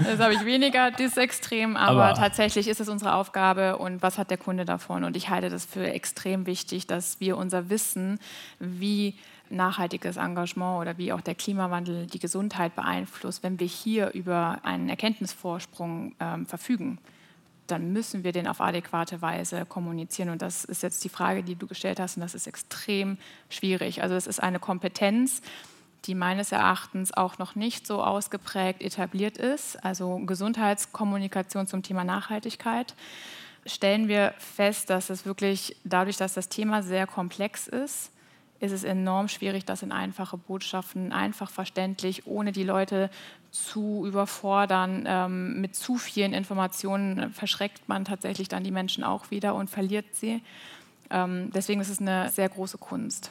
das 0.00 0.18
habe 0.18 0.34
ich 0.34 0.44
weniger, 0.44 0.90
das 0.90 1.16
Extrem, 1.16 1.78
aber, 1.78 2.04
aber, 2.04 2.14
tatsächlich 2.14 2.68
ist 2.68 2.78
es 2.78 2.90
unsere 2.90 3.14
Aufgabe 3.14 3.78
und 3.78 4.02
was 4.02 4.18
hat 4.18 4.28
der 4.28 4.36
Kunde 4.36 4.66
davon? 4.66 5.04
Und 5.04 5.16
ich 5.16 5.30
halte 5.30 5.48
das 5.48 5.64
für 5.64 5.90
extrem 5.90 6.44
wichtig, 6.44 6.86
dass 6.86 7.20
wir 7.20 7.38
unser 7.38 7.70
Wissen, 7.70 8.18
wie 8.58 9.14
nachhaltiges 9.48 10.18
Engagement 10.18 10.82
oder 10.82 10.98
wie 10.98 11.10
auch 11.14 11.22
der 11.22 11.34
Klimawandel 11.34 12.06
die 12.06 12.18
Gesundheit 12.18 12.76
beeinflusst, 12.76 13.42
wenn 13.42 13.58
wir 13.58 13.66
hier 13.66 14.10
über 14.12 14.58
einen 14.62 14.90
Erkenntnisvorsprung 14.90 16.14
ähm, 16.20 16.44
verfügen, 16.44 16.98
dann 17.70 17.92
müssen 17.92 18.24
wir 18.24 18.32
den 18.32 18.46
auf 18.46 18.60
adäquate 18.60 19.22
Weise 19.22 19.64
kommunizieren. 19.66 20.30
Und 20.30 20.42
das 20.42 20.64
ist 20.64 20.82
jetzt 20.82 21.04
die 21.04 21.08
Frage, 21.08 21.42
die 21.42 21.54
du 21.54 21.66
gestellt 21.66 22.00
hast, 22.00 22.16
und 22.16 22.22
das 22.22 22.34
ist 22.34 22.46
extrem 22.46 23.18
schwierig. 23.50 24.02
Also 24.02 24.14
es 24.14 24.26
ist 24.26 24.42
eine 24.42 24.58
Kompetenz, 24.58 25.42
die 26.04 26.14
meines 26.14 26.52
Erachtens 26.52 27.12
auch 27.12 27.38
noch 27.38 27.54
nicht 27.54 27.86
so 27.86 28.02
ausgeprägt 28.02 28.82
etabliert 28.82 29.36
ist. 29.36 29.82
Also 29.84 30.18
Gesundheitskommunikation 30.18 31.66
zum 31.66 31.82
Thema 31.82 32.04
Nachhaltigkeit 32.04 32.94
stellen 33.66 34.08
wir 34.08 34.34
fest, 34.38 34.90
dass 34.90 35.10
es 35.10 35.26
wirklich 35.26 35.76
dadurch, 35.84 36.16
dass 36.16 36.34
das 36.34 36.48
Thema 36.48 36.82
sehr 36.82 37.06
komplex 37.06 37.66
ist, 37.66 38.10
ist 38.60 38.72
es 38.72 38.84
enorm 38.84 39.28
schwierig, 39.28 39.64
das 39.64 39.82
in 39.82 39.92
einfache 39.92 40.36
Botschaften, 40.36 41.12
einfach 41.12 41.50
verständlich, 41.50 42.26
ohne 42.26 42.52
die 42.52 42.64
Leute 42.64 43.10
zu 43.50 44.04
überfordern. 44.06 45.04
Ähm, 45.06 45.60
mit 45.60 45.74
zu 45.74 45.96
vielen 45.96 46.32
Informationen 46.32 47.32
verschreckt 47.32 47.88
man 47.88 48.04
tatsächlich 48.04 48.48
dann 48.48 48.64
die 48.64 48.70
Menschen 48.70 49.04
auch 49.04 49.30
wieder 49.30 49.54
und 49.54 49.70
verliert 49.70 50.06
sie. 50.12 50.42
Ähm, 51.10 51.50
deswegen 51.54 51.80
ist 51.80 51.88
es 51.88 52.00
eine 52.00 52.30
sehr 52.30 52.48
große 52.48 52.78
Kunst. 52.78 53.30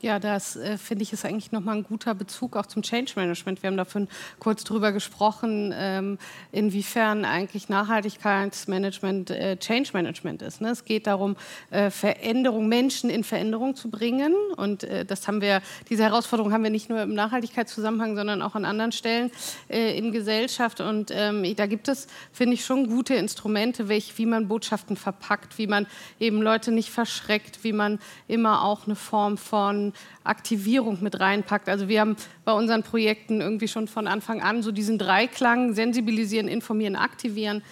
Ja, 0.00 0.20
das 0.20 0.54
äh, 0.54 0.78
finde 0.78 1.02
ich 1.02 1.12
ist 1.12 1.24
eigentlich 1.24 1.50
nochmal 1.50 1.78
ein 1.78 1.82
guter 1.82 2.14
Bezug 2.14 2.56
auch 2.56 2.66
zum 2.66 2.82
Change 2.82 3.14
Management. 3.16 3.64
Wir 3.64 3.68
haben 3.68 3.76
davon 3.76 4.06
kurz 4.38 4.62
drüber 4.62 4.92
gesprochen, 4.92 5.74
ähm, 5.76 6.18
inwiefern 6.52 7.24
eigentlich 7.24 7.68
Nachhaltigkeitsmanagement 7.68 9.30
äh, 9.30 9.56
Change 9.56 9.90
Management 9.94 10.42
ist. 10.42 10.60
Ne? 10.60 10.70
Es 10.70 10.84
geht 10.84 11.08
darum, 11.08 11.34
äh, 11.70 11.90
Veränderung, 11.90 12.68
Menschen 12.68 13.10
in 13.10 13.24
Veränderung 13.24 13.74
zu 13.74 13.90
bringen. 13.90 14.36
Und 14.56 14.84
äh, 14.84 15.04
das 15.04 15.26
haben 15.26 15.40
wir, 15.40 15.62
diese 15.90 16.04
Herausforderung 16.04 16.52
haben 16.52 16.62
wir 16.62 16.70
nicht 16.70 16.88
nur 16.88 17.02
im 17.02 17.14
Nachhaltigkeitszusammenhang, 17.14 18.14
sondern 18.14 18.40
auch 18.40 18.54
an 18.54 18.64
anderen 18.64 18.92
Stellen 18.92 19.32
äh, 19.68 19.98
in 19.98 20.12
Gesellschaft. 20.12 20.80
Und 20.80 21.10
ähm, 21.12 21.44
da 21.56 21.66
gibt 21.66 21.88
es, 21.88 22.06
finde 22.30 22.54
ich, 22.54 22.64
schon 22.64 22.86
gute 22.86 23.14
Instrumente, 23.14 23.88
wie 23.88 24.26
man 24.26 24.46
Botschaften 24.46 24.96
verpackt, 24.96 25.58
wie 25.58 25.66
man 25.66 25.88
eben 26.20 26.40
Leute 26.40 26.70
nicht 26.70 26.90
verschreckt, 26.90 27.64
wie 27.64 27.72
man 27.72 27.98
immer 28.28 28.62
auch 28.62 28.86
eine 28.86 28.94
Form 28.94 29.36
von 29.36 29.87
Aktivierung 30.24 31.02
mit 31.02 31.20
reinpackt. 31.20 31.68
Also 31.68 31.88
wir 31.88 32.00
haben 32.00 32.16
bei 32.44 32.52
unseren 32.52 32.82
Projekten 32.82 33.40
irgendwie 33.40 33.68
schon 33.68 33.88
von 33.88 34.06
Anfang 34.06 34.42
an 34.42 34.62
so 34.62 34.72
diesen 34.72 34.98
Dreiklang, 34.98 35.74
sensibilisieren, 35.74 36.48
informieren, 36.48 36.96
aktivieren. 36.96 37.62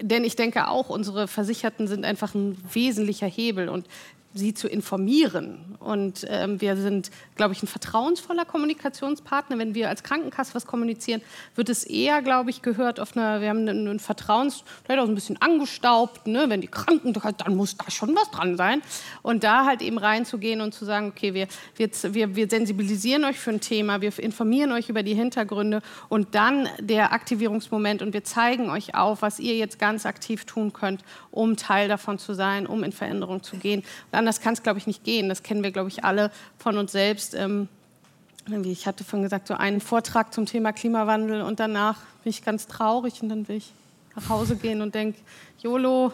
Denn 0.00 0.24
ich 0.24 0.36
denke 0.36 0.68
auch, 0.68 0.90
unsere 0.90 1.26
Versicherten 1.26 1.88
sind 1.88 2.04
einfach 2.04 2.34
ein 2.34 2.56
wesentlicher 2.72 3.26
Hebel. 3.26 3.68
Und 3.68 3.86
sie 4.34 4.54
zu 4.54 4.68
informieren. 4.68 5.76
Und 5.80 6.26
ähm, 6.28 6.60
wir 6.60 6.76
sind, 6.76 7.10
glaube 7.34 7.54
ich, 7.54 7.62
ein 7.62 7.66
vertrauensvoller 7.66 8.44
Kommunikationspartner. 8.44 9.58
Wenn 9.58 9.74
wir 9.74 9.88
als 9.88 10.02
Krankenkasse 10.02 10.54
was 10.54 10.66
kommunizieren, 10.66 11.22
wird 11.54 11.68
es 11.68 11.84
eher, 11.84 12.20
glaube 12.20 12.50
ich, 12.50 12.60
gehört 12.60 13.00
auf 13.00 13.16
einer, 13.16 13.40
wir 13.40 13.48
haben 13.48 13.60
einen, 13.60 13.88
einen 13.88 14.00
Vertrauens, 14.00 14.64
vielleicht 14.84 15.00
auch 15.00 15.08
ein 15.08 15.14
bisschen 15.14 15.40
angestaubt, 15.40 16.26
ne? 16.26 16.44
wenn 16.48 16.60
die 16.60 16.68
Kranken, 16.68 17.12
dann 17.12 17.56
muss 17.56 17.76
da 17.76 17.90
schon 17.90 18.14
was 18.14 18.30
dran 18.30 18.56
sein. 18.56 18.82
Und 19.22 19.44
da 19.44 19.64
halt 19.64 19.80
eben 19.80 19.98
reinzugehen 19.98 20.60
und 20.60 20.74
zu 20.74 20.84
sagen, 20.84 21.08
okay, 21.08 21.32
wir, 21.32 21.48
wir, 21.76 21.90
wir, 22.14 22.36
wir 22.36 22.50
sensibilisieren 22.50 23.24
euch 23.24 23.38
für 23.38 23.50
ein 23.50 23.60
Thema, 23.60 24.00
wir 24.02 24.16
informieren 24.18 24.72
euch 24.72 24.88
über 24.88 25.02
die 25.02 25.14
Hintergründe 25.14 25.80
und 26.08 26.34
dann 26.34 26.68
der 26.80 27.12
Aktivierungsmoment 27.12 28.02
und 28.02 28.12
wir 28.12 28.24
zeigen 28.24 28.68
euch 28.68 28.94
auf, 28.94 29.22
was 29.22 29.38
ihr 29.38 29.56
jetzt 29.56 29.78
ganz 29.78 30.04
aktiv 30.04 30.44
tun 30.44 30.72
könnt, 30.72 31.02
um 31.30 31.56
Teil 31.56 31.88
davon 31.88 32.18
zu 32.18 32.34
sein, 32.34 32.66
um 32.66 32.84
in 32.84 32.92
Veränderung 32.92 33.42
zu 33.42 33.56
gehen. 33.56 33.80
Und 33.80 34.17
anders 34.18 34.40
kann 34.40 34.54
es, 34.54 34.62
glaube 34.62 34.78
ich, 34.78 34.86
nicht 34.86 35.04
gehen. 35.04 35.28
Das 35.28 35.42
kennen 35.42 35.62
wir, 35.62 35.70
glaube 35.70 35.88
ich, 35.88 36.04
alle 36.04 36.30
von 36.58 36.76
uns 36.76 36.92
selbst. 36.92 37.34
Ähm, 37.34 37.68
ich 38.64 38.86
hatte 38.86 39.04
vorhin 39.04 39.22
gesagt, 39.22 39.46
so 39.46 39.54
einen 39.54 39.80
Vortrag 39.80 40.32
zum 40.34 40.46
Thema 40.46 40.72
Klimawandel 40.72 41.42
und 41.42 41.60
danach 41.60 41.98
bin 42.24 42.30
ich 42.30 42.44
ganz 42.44 42.66
traurig 42.66 43.22
und 43.22 43.28
dann 43.28 43.48
will 43.48 43.56
ich 43.56 43.72
nach 44.16 44.28
Hause 44.28 44.56
gehen 44.56 44.82
und 44.82 44.94
denke, 44.94 45.18
YOLO, 45.62 46.12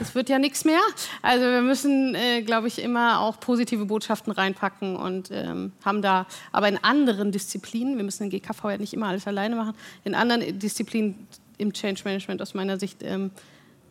Es 0.00 0.14
wird 0.14 0.28
ja 0.28 0.38
nichts 0.38 0.64
mehr. 0.64 0.80
Also 1.22 1.44
wir 1.44 1.62
müssen, 1.62 2.14
äh, 2.16 2.42
glaube 2.42 2.66
ich, 2.66 2.82
immer 2.82 3.20
auch 3.20 3.38
positive 3.38 3.84
Botschaften 3.84 4.32
reinpacken 4.32 4.96
und 4.96 5.30
ähm, 5.30 5.72
haben 5.84 6.02
da, 6.02 6.26
aber 6.50 6.68
in 6.68 6.82
anderen 6.82 7.30
Disziplinen, 7.30 7.96
wir 7.96 8.04
müssen 8.04 8.24
in 8.24 8.30
GKV 8.30 8.70
ja 8.70 8.78
nicht 8.78 8.92
immer 8.92 9.06
alles 9.06 9.26
alleine 9.26 9.54
machen, 9.54 9.74
in 10.02 10.16
anderen 10.16 10.58
Disziplinen 10.58 11.28
im 11.58 11.72
Change 11.72 12.02
Management 12.04 12.42
aus 12.42 12.54
meiner 12.54 12.78
Sicht 12.78 13.02
ähm, 13.02 13.30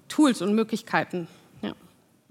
Tools 0.10 0.42
und 0.42 0.54
Möglichkeiten. 0.54 1.28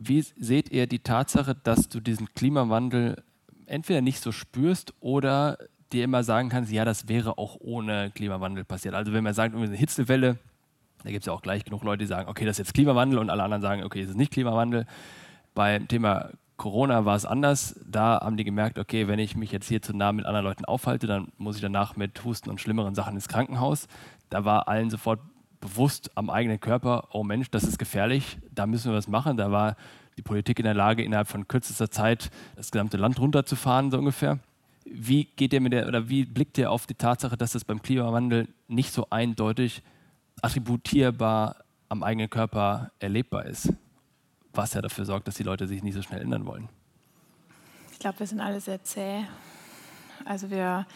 Wie 0.09 0.21
seht 0.23 0.71
ihr 0.71 0.87
die 0.87 1.01
Tatsache, 1.01 1.55
dass 1.55 1.89
du 1.89 2.01
diesen 2.01 2.33
Klimawandel 2.35 3.23
entweder 3.67 4.01
nicht 4.01 4.21
so 4.21 4.33
spürst 4.33 4.95
oder 5.01 5.59
dir 5.93 6.05
immer 6.05 6.25
sagen 6.25 6.49
kannst, 6.49 6.73
ja, 6.73 6.85
das 6.85 7.09
wäre 7.09 7.39
auch 7.39 7.57
ohne 7.61 8.11
Klimawandel 8.15 8.65
passiert. 8.65 8.95
Also 8.95 9.13
wenn 9.13 9.25
man 9.25 9.35
sagt, 9.35 9.55
eine 9.55 9.77
Hitzewelle, 9.77 10.39
da 11.05 11.11
gibt 11.11 11.23
es 11.23 11.27
ja 11.27 11.33
auch 11.33 11.43
gleich 11.43 11.65
genug 11.65 11.85
Leute, 11.85 11.99
die 11.99 12.07
sagen, 12.07 12.29
okay, 12.29 12.45
das 12.45 12.55
ist 12.55 12.67
jetzt 12.67 12.75
Klimawandel 12.75 13.19
und 13.19 13.31
alle 13.31 13.43
anderen 13.43 13.63
sagen, 13.63 13.83
okay, 13.85 14.01
das 14.01 14.11
ist 14.11 14.17
nicht 14.17 14.33
Klimawandel. 14.33 14.87
Beim 15.55 15.89
Thema 15.89 16.31
Corona 16.57 17.05
war 17.05 17.17
es 17.17 17.27
anders. 17.27 17.79
Da 17.85 18.21
haben 18.23 18.37
die 18.37 18.45
gemerkt, 18.45 18.79
okay, 18.79 19.09
wenn 19.09 19.19
ich 19.19 19.37
mich 19.37 19.53
jetzt 19.53 19.69
hier 19.69 19.83
zu 19.83 19.97
nah 19.97 20.13
mit 20.13 20.27
anderen 20.27 20.45
Leuten 20.45 20.65
aufhalte, 20.65 21.07
dann 21.07 21.33
muss 21.37 21.57
ich 21.57 21.63
danach 21.63 21.97
mit 21.97 22.25
Husten 22.25 22.51
und 22.51 22.61
schlimmeren 22.61 22.95
Sachen 22.95 23.15
ins 23.15 23.29
Krankenhaus. 23.29 23.89
Da 24.31 24.45
war 24.45 24.69
allen 24.69 24.89
sofort 24.89 25.21
bewusst 25.63 26.11
am 26.17 26.29
eigenen 26.29 26.61
Körper, 26.61 27.09
oh 27.13 27.23
Mensch, 27.23 27.51
das 27.51 27.63
ist 27.63 27.79
gefährlich, 27.79 28.37
da 28.51 28.67
müssen 28.67 28.91
wir 28.91 28.99
was 28.99 29.09
machen. 29.09 29.39
Da 29.39 29.51
war 29.51 29.77
die 30.19 30.23
Politik 30.23 30.59
in 30.59 30.65
der 30.65 30.75
Lage, 30.75 31.03
innerhalb 31.03 31.29
von 31.29 31.49
kürzester 31.49 31.91
Zeit 31.91 32.31
das 32.57 32.71
gesamte 32.71 32.99
Land 32.99 33.19
runterzufahren, 33.19 33.91
so 33.91 33.99
ungefähr. 33.99 34.41
Wie 34.85 35.25
geht 35.25 35.53
ihr 35.55 35.61
mit 35.61 35.73
der, 35.73 35.87
oder 35.87 36.09
wie 36.09 36.27
blickt 36.27 36.59
ihr 36.59 36.71
auf 36.71 36.87
die 36.87 36.95
Tatsache, 36.95 37.37
dass 37.37 37.53
das 37.53 37.65
beim 37.65 37.81
Klimawandel 37.81 38.49
nicht 38.69 38.93
so 38.93 39.07
eindeutig 39.09 39.83
attributierbar 40.43 41.57
am 41.89 42.03
eigenen 42.03 42.29
Körper 42.29 42.91
erlebbar 42.99 43.47
ist? 43.47 43.73
Was 44.53 44.75
ja 44.75 44.83
dafür 44.83 45.05
sorgt, 45.05 45.29
dass 45.29 45.37
die 45.37 45.45
Leute 45.45 45.67
sich 45.69 45.83
nicht 45.83 45.95
so 45.95 46.03
schnell 46.03 46.21
ändern 46.21 46.45
wollen. 46.45 46.69
Ich 47.93 48.01
glaube, 48.01 48.19
wir 48.19 48.27
sind 48.27 48.41
alle 48.41 48.61
sehr 48.61 48.83
zäh. 48.83 49.23
Also 50.25 50.51
wir 50.51 50.87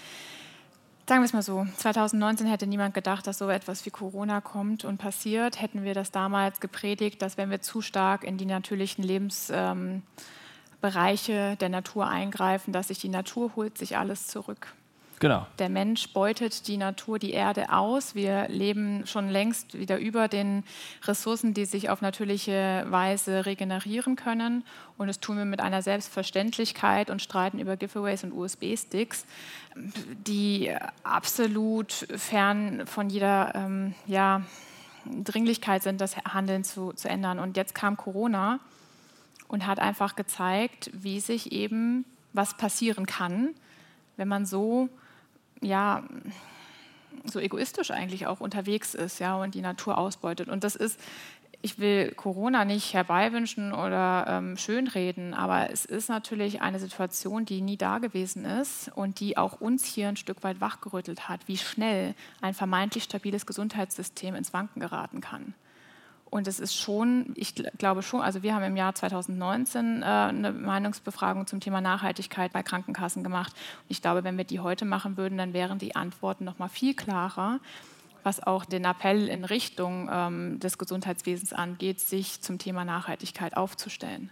Sagen 1.09 1.21
wir 1.21 1.27
es 1.27 1.33
mal 1.33 1.43
so, 1.43 1.65
2019 1.77 2.49
hätte 2.49 2.67
niemand 2.67 2.93
gedacht, 2.93 3.29
dass 3.29 3.39
so 3.39 3.49
etwas 3.49 3.87
wie 3.87 3.91
Corona 3.91 4.41
kommt 4.41 4.85
und 4.85 4.99
passiert. 4.99 5.61
Hätten 5.61 5.85
wir 5.85 5.95
das 5.95 6.11
damals 6.11 6.59
gepredigt, 6.59 7.23
dass 7.23 7.37
wenn 7.37 7.49
wir 7.49 7.61
zu 7.61 7.81
stark 7.81 8.25
in 8.25 8.39
die 8.39 8.45
natürlichen 8.45 9.05
Lebensbereiche 9.05 10.03
ähm, 11.33 11.59
der 11.59 11.69
Natur 11.69 12.09
eingreifen, 12.09 12.73
dass 12.73 12.89
sich 12.89 12.99
die 12.99 13.09
Natur 13.09 13.53
holt 13.55 13.79
sich 13.79 13.97
alles 13.97 14.27
zurück. 14.27 14.75
Genau. 15.19 15.47
Der 15.59 15.71
Mensch 15.71 16.13
beutet 16.13 16.69
die 16.69 16.77
Natur, 16.77 17.19
die 17.19 17.31
Erde 17.31 17.73
aus. 17.73 18.15
Wir 18.15 18.49
leben 18.49 19.07
schon 19.07 19.31
längst 19.31 19.79
wieder 19.79 19.99
über 19.99 20.29
den 20.29 20.63
Ressourcen, 21.05 21.55
die 21.55 21.65
sich 21.65 21.89
auf 21.89 22.03
natürliche 22.03 22.85
Weise 22.89 23.47
regenerieren 23.47 24.17
können. 24.17 24.63
Und 24.99 25.07
das 25.07 25.19
tun 25.19 25.39
wir 25.39 25.47
mit 25.47 25.61
einer 25.61 25.81
Selbstverständlichkeit 25.81 27.09
und 27.09 27.23
streiten 27.23 27.59
über 27.59 27.77
Giveaways 27.77 28.25
und 28.25 28.33
USB-Sticks, 28.33 29.25
die 29.75 30.75
absolut 31.03 31.93
fern 31.93 32.87
von 32.87 33.09
jeder 33.09 33.55
ähm, 33.55 33.95
ja, 34.07 34.43
Dringlichkeit 35.07 35.83
sind, 35.83 36.01
das 36.03 36.17
Handeln 36.19 36.63
zu, 36.63 36.93
zu 36.93 37.09
ändern. 37.09 37.39
Und 37.39 37.57
jetzt 37.57 37.75
kam 37.75 37.97
Corona 37.97 38.61
und 39.49 39.67
hat 39.67 39.79
einfach 39.79 40.15
gezeigt, 40.15 40.91
wie 40.93 41.21
sich 41.21 41.53
eben 41.53 42.05
was 42.35 42.55
passieren 42.55 43.07
kann, 43.07 43.55
wenn 44.19 44.29
man 44.29 44.45
so 44.45 44.91
ja, 45.61 46.03
so 47.25 47.41
egoistisch 47.41 47.91
eigentlich 47.91 48.27
auch 48.27 48.41
unterwegs 48.41 48.95
ist 48.95 49.19
ja, 49.19 49.37
und 49.37 49.55
die 49.55 49.63
Natur 49.63 49.99
ausbeutet. 49.99 50.49
Und 50.49 50.65
das 50.65 50.77
ist, 50.77 51.01
ich 51.63 51.79
will 51.79 52.13
Corona 52.13 52.65
nicht 52.65 52.95
herbeiwünschen 52.95 53.73
oder 53.73 54.27
ähm, 54.29 54.57
schönreden, 54.57 55.35
aber 55.35 55.71
es 55.71 55.85
ist 55.85 56.09
natürlich 56.09 56.63
eine 56.63 56.79
Situation, 56.79 57.45
die 57.45 57.61
nie 57.61 57.77
da 57.77 57.99
gewesen 57.99 58.45
ist 58.45 58.91
und 58.95 59.21
die 59.21 59.37
auch 59.37 59.61
uns 59.61 59.85
hier 59.85 60.09
ein 60.09 60.17
Stück 60.17 60.45
weit 60.45 60.61
wachgerüttelt 60.61 61.29
hat, 61.29 61.49
wie 61.49 61.57
schnell 61.57 62.15
ein 62.41 62.55
vermeintlich 62.55 63.05
stabiles 63.05 63.47
Gesundheitssystem 63.47 64.35
ins 64.35 64.53
Wanken 64.53 64.81
geraten 64.81 65.21
kann. 65.21 65.55
Und 66.29 66.49
es 66.49 66.59
ist 66.59 66.77
schon, 66.77 67.33
ich 67.37 67.55
glaube 67.55 68.03
schon, 68.03 68.21
also 68.21 68.43
wir 68.43 68.55
haben 68.55 68.65
im 68.65 68.77
Jahr 68.77 68.95
2019 68.95 70.03
äh, 70.03 70.05
eine 70.05 70.53
Meinungsbefragung 70.53 71.47
zum 71.47 71.61
Thema 71.61 71.81
Nachhaltigkeit 71.81 72.53
bei 72.53 72.63
Krankenkassen 72.63 73.23
gemacht. 73.23 73.53
Und 73.53 73.91
ich 73.91 74.03
glaube, 74.03 74.25
wenn 74.25 74.37
wir 74.37 74.45
die 74.45 74.61
heute 74.61 74.85
machen 74.85 75.17
würden, 75.17 75.39
dann 75.39 75.53
wären 75.53 75.79
die 75.79 75.95
Antworten 75.95 76.45
noch 76.45 76.59
mal 76.59 76.69
viel 76.69 76.95
klarer, 76.95 77.61
was 78.25 78.43
auch 78.43 78.65
den 78.65 78.85
Appell 78.85 79.29
in 79.29 79.45
Richtung 79.45 80.11
ähm, 80.13 80.59
des 80.59 80.79
Gesundheitswesens 80.79 81.53
angeht, 81.53 82.01
sich 82.01 82.43
zum 82.43 82.59
Thema 82.59 82.85
Nachhaltigkeit 82.85 83.57
aufzustellen. 83.57 84.31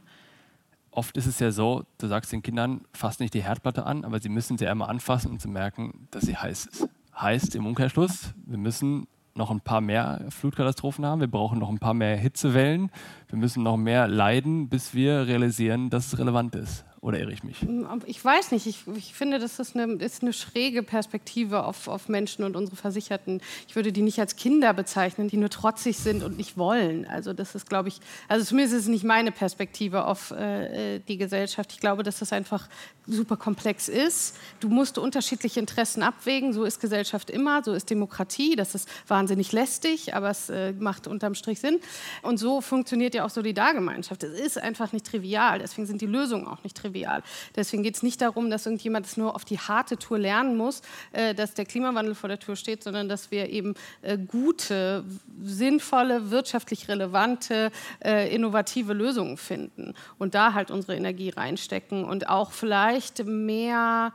Oft 0.90 1.16
ist 1.16 1.26
es 1.26 1.38
ja 1.38 1.50
so, 1.52 1.84
du 1.98 2.08
sagst 2.08 2.32
den 2.32 2.42
Kindern, 2.42 2.82
fass 2.92 3.18
nicht 3.18 3.34
die 3.34 3.42
Herdplatte 3.42 3.86
an, 3.86 4.04
aber 4.04 4.20
sie 4.20 4.28
müssen 4.28 4.58
sie 4.58 4.66
einmal 4.66 4.90
anfassen, 4.90 5.30
um 5.30 5.38
zu 5.38 5.48
merken, 5.48 6.08
dass 6.10 6.24
sie 6.24 6.36
heiß 6.36 6.66
ist. 6.66 6.88
Heißt 7.16 7.54
im 7.54 7.66
Umkehrschluss, 7.66 8.32
wir 8.46 8.58
müssen 8.58 9.06
noch 9.36 9.50
ein 9.50 9.60
paar 9.60 9.80
mehr 9.80 10.24
Flutkatastrophen 10.30 11.04
haben, 11.04 11.20
wir 11.20 11.30
brauchen 11.30 11.58
noch 11.58 11.70
ein 11.70 11.78
paar 11.78 11.94
mehr 11.94 12.16
Hitzewellen, 12.16 12.90
wir 13.28 13.38
müssen 13.38 13.62
noch 13.62 13.76
mehr 13.76 14.06
leiden, 14.08 14.68
bis 14.68 14.94
wir 14.94 15.26
realisieren, 15.26 15.90
dass 15.90 16.12
es 16.12 16.18
relevant 16.18 16.54
ist. 16.54 16.84
Oder 17.04 17.20
irre 17.20 17.32
ich 17.32 17.44
mich? 17.44 17.60
Mm, 17.60 17.84
ich 18.06 18.24
weiß 18.24 18.50
nicht. 18.52 18.66
Ich, 18.66 18.84
ich 18.96 19.12
finde, 19.12 19.38
das 19.38 19.58
ist 19.58 19.76
eine, 19.76 19.92
ist 20.02 20.22
eine 20.22 20.32
schräge 20.32 20.82
Perspektive 20.82 21.64
auf, 21.64 21.86
auf, 21.86 22.08
Menschen 22.08 22.44
und 22.44 22.56
unsere 22.56 22.76
Versicherten. 22.76 23.42
Ich 23.68 23.76
würde 23.76 23.92
die 23.92 24.00
nicht 24.00 24.18
als 24.20 24.36
Kinder 24.36 24.72
bezeichnen, 24.72 25.28
die 25.28 25.36
nur 25.36 25.50
trotzig 25.50 25.98
sind 25.98 26.22
und 26.22 26.38
nicht 26.38 26.56
wollen. 26.56 27.06
Also 27.06 27.34
das 27.34 27.54
ist, 27.54 27.68
glaube 27.68 27.90
ich, 27.90 28.00
also 28.26 28.42
zumindest 28.46 28.74
ist 28.74 28.82
es 28.84 28.88
nicht 28.88 29.04
meine 29.04 29.32
Perspektive 29.32 30.06
auf 30.06 30.30
äh, 30.30 30.98
die 31.00 31.18
Gesellschaft. 31.18 31.72
Ich 31.74 31.80
glaube, 31.80 32.04
dass 32.04 32.20
das 32.20 32.32
einfach 32.32 32.70
super 33.06 33.36
komplex 33.36 33.90
ist. 33.90 34.36
Du 34.60 34.70
musst 34.70 34.96
unterschiedliche 34.96 35.60
Interessen 35.60 36.02
abwägen. 36.02 36.54
So 36.54 36.64
ist 36.64 36.80
Gesellschaft 36.80 37.28
immer, 37.28 37.62
so 37.62 37.74
ist 37.74 37.90
Demokratie. 37.90 38.56
Das 38.56 38.74
ist 38.74 38.88
wahnsinnig 39.08 39.52
lästig, 39.52 40.14
aber 40.14 40.30
es 40.30 40.48
äh, 40.48 40.72
macht 40.72 41.06
unterm 41.06 41.34
Strich 41.34 41.60
Sinn. 41.60 41.80
Und 42.22 42.38
so 42.38 42.62
funktioniert 42.62 43.14
ja 43.14 43.26
auch 43.26 43.30
Solidargemeinschaft. 43.30 44.22
Es 44.22 44.40
ist 44.40 44.56
einfach 44.56 44.94
nicht 44.94 45.04
trivial. 45.04 45.58
Deswegen 45.58 45.86
sind 45.86 46.00
die 46.00 46.06
Lösungen 46.06 46.46
auch 46.46 46.64
nicht 46.64 46.74
trivial 46.74 46.93
trivial. 46.94 47.22
Deswegen 47.56 47.82
geht 47.82 47.96
es 47.96 48.02
nicht 48.02 48.20
darum, 48.20 48.50
dass 48.50 48.66
irgendjemand 48.66 49.06
es 49.06 49.16
nur 49.16 49.34
auf 49.34 49.44
die 49.44 49.58
harte 49.58 49.96
Tour 49.96 50.18
lernen 50.18 50.56
muss, 50.56 50.82
äh, 51.12 51.34
dass 51.34 51.54
der 51.54 51.64
Klimawandel 51.64 52.14
vor 52.14 52.28
der 52.28 52.38
Tür 52.38 52.56
steht, 52.56 52.82
sondern 52.82 53.08
dass 53.08 53.30
wir 53.30 53.50
eben 53.50 53.74
äh, 54.02 54.16
gute, 54.16 55.04
sinnvolle, 55.42 56.30
wirtschaftlich 56.30 56.88
relevante, 56.88 57.70
äh, 58.04 58.34
innovative 58.34 58.92
Lösungen 58.92 59.36
finden 59.36 59.94
und 60.18 60.34
da 60.34 60.54
halt 60.54 60.70
unsere 60.70 60.96
Energie 60.96 61.30
reinstecken 61.30 62.04
und 62.04 62.28
auch 62.28 62.52
vielleicht 62.52 63.24
mehr 63.24 64.12